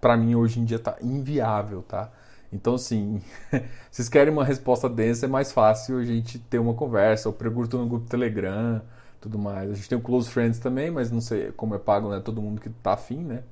para 0.00 0.16
mim 0.16 0.34
hoje 0.34 0.60
em 0.60 0.64
dia 0.64 0.76
está 0.76 0.96
inviável, 1.02 1.82
tá? 1.82 2.10
Então, 2.52 2.74
assim, 2.74 3.20
vocês 3.90 4.08
querem 4.08 4.32
uma 4.32 4.44
resposta 4.44 4.88
densa, 4.88 5.26
é 5.26 5.28
mais 5.28 5.50
fácil 5.50 5.98
a 5.98 6.04
gente 6.04 6.38
ter 6.38 6.58
uma 6.58 6.74
conversa, 6.74 7.28
ou 7.28 7.32
pergunta 7.32 7.76
no 7.76 7.88
grupo 7.88 8.06
Telegram, 8.06 8.80
tudo 9.20 9.38
mais. 9.38 9.70
A 9.70 9.74
gente 9.74 9.88
tem 9.88 9.98
o 9.98 10.00
Close 10.00 10.30
Friends 10.30 10.60
também, 10.60 10.90
mas 10.90 11.10
não 11.10 11.20
sei 11.20 11.50
como 11.52 11.74
é 11.74 11.78
pago, 11.78 12.08
né? 12.08 12.20
Todo 12.20 12.40
mundo 12.40 12.60
que 12.60 12.68
tá 12.68 12.92
afim, 12.92 13.24
né? 13.24 13.42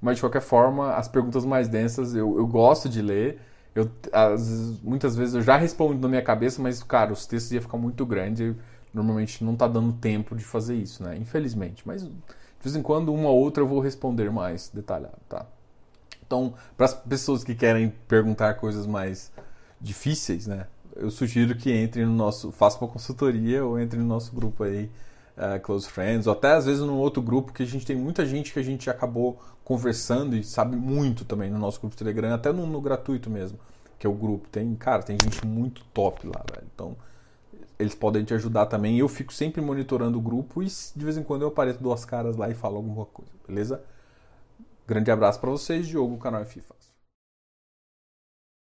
Mas, 0.00 0.16
de 0.16 0.22
qualquer 0.22 0.40
forma, 0.40 0.94
as 0.94 1.08
perguntas 1.08 1.44
mais 1.44 1.68
densas 1.68 2.14
eu, 2.14 2.38
eu 2.38 2.46
gosto 2.46 2.88
de 2.88 3.02
ler. 3.02 3.40
Eu, 3.74 3.90
as, 4.12 4.80
muitas 4.82 5.14
vezes 5.14 5.34
eu 5.34 5.42
já 5.42 5.56
respondo 5.56 5.98
na 6.00 6.08
minha 6.08 6.22
cabeça, 6.22 6.62
mas, 6.62 6.82
cara, 6.82 7.12
os 7.12 7.26
textos 7.26 7.52
iam 7.52 7.62
ficar 7.62 7.76
muito 7.76 8.06
grandes 8.06 8.56
normalmente 8.92 9.44
não 9.44 9.52
está 9.52 9.68
dando 9.68 9.92
tempo 9.92 10.34
de 10.36 10.44
fazer 10.44 10.74
isso, 10.74 11.02
né? 11.02 11.16
Infelizmente. 11.16 11.82
Mas 11.86 12.02
de 12.02 12.10
vez 12.62 12.74
em 12.74 12.82
quando, 12.82 13.12
uma 13.12 13.28
ou 13.28 13.38
outra 13.38 13.62
eu 13.62 13.68
vou 13.68 13.80
responder 13.80 14.30
mais 14.30 14.68
detalhado, 14.68 15.18
tá? 15.28 15.46
Então, 16.26 16.54
para 16.76 16.86
as 16.86 16.94
pessoas 16.94 17.42
que 17.42 17.54
querem 17.54 17.92
perguntar 18.06 18.54
coisas 18.54 18.86
mais 18.86 19.32
difíceis, 19.80 20.46
né? 20.46 20.66
Eu 20.96 21.10
sugiro 21.10 21.54
que 21.56 21.70
entre 21.70 22.04
no 22.04 22.12
nosso, 22.12 22.50
faça 22.50 22.78
uma 22.78 22.88
consultoria 22.88 23.64
ou 23.64 23.78
entre 23.78 23.98
no 23.98 24.04
nosso 24.04 24.34
grupo 24.34 24.64
aí, 24.64 24.90
uh, 25.36 25.60
Close 25.62 25.88
Friends, 25.88 26.26
ou 26.26 26.32
até 26.32 26.52
às 26.52 26.66
vezes 26.66 26.82
num 26.82 26.98
outro 26.98 27.22
grupo 27.22 27.52
que 27.52 27.62
a 27.62 27.66
gente 27.66 27.86
tem 27.86 27.96
muita 27.96 28.26
gente 28.26 28.52
que 28.52 28.58
a 28.58 28.62
gente 28.62 28.90
acabou 28.90 29.40
conversando 29.62 30.36
e 30.36 30.42
sabe 30.42 30.76
muito 30.76 31.24
também 31.24 31.50
no 31.50 31.58
nosso 31.58 31.80
grupo 31.80 31.96
Telegram, 31.96 32.34
até 32.34 32.52
no, 32.52 32.66
no 32.66 32.80
gratuito 32.80 33.30
mesmo, 33.30 33.58
que 33.98 34.06
é 34.06 34.10
o 34.10 34.14
grupo. 34.14 34.48
Tem, 34.48 34.74
cara, 34.74 35.02
tem 35.02 35.16
gente 35.22 35.46
muito 35.46 35.84
top 35.94 36.26
lá, 36.26 36.44
velho. 36.52 36.66
Então, 36.74 36.96
eles 37.78 37.94
podem 37.94 38.24
te 38.24 38.34
ajudar 38.34 38.66
também. 38.66 38.98
Eu 38.98 39.08
fico 39.08 39.32
sempre 39.32 39.60
monitorando 39.60 40.18
o 40.18 40.20
grupo 40.20 40.62
e 40.62 40.66
de 40.66 41.04
vez 41.04 41.16
em 41.16 41.22
quando 41.22 41.42
eu 41.42 41.48
apareço 41.48 41.82
duas 41.82 42.04
caras 42.04 42.36
lá 42.36 42.50
e 42.50 42.54
falo 42.54 42.76
alguma 42.76 43.06
coisa, 43.06 43.30
beleza? 43.46 43.82
Grande 44.86 45.10
abraço 45.10 45.38
para 45.38 45.50
vocês, 45.50 45.86
Diogo, 45.86 46.16
canal 46.18 46.44
FIFA. 46.44 46.87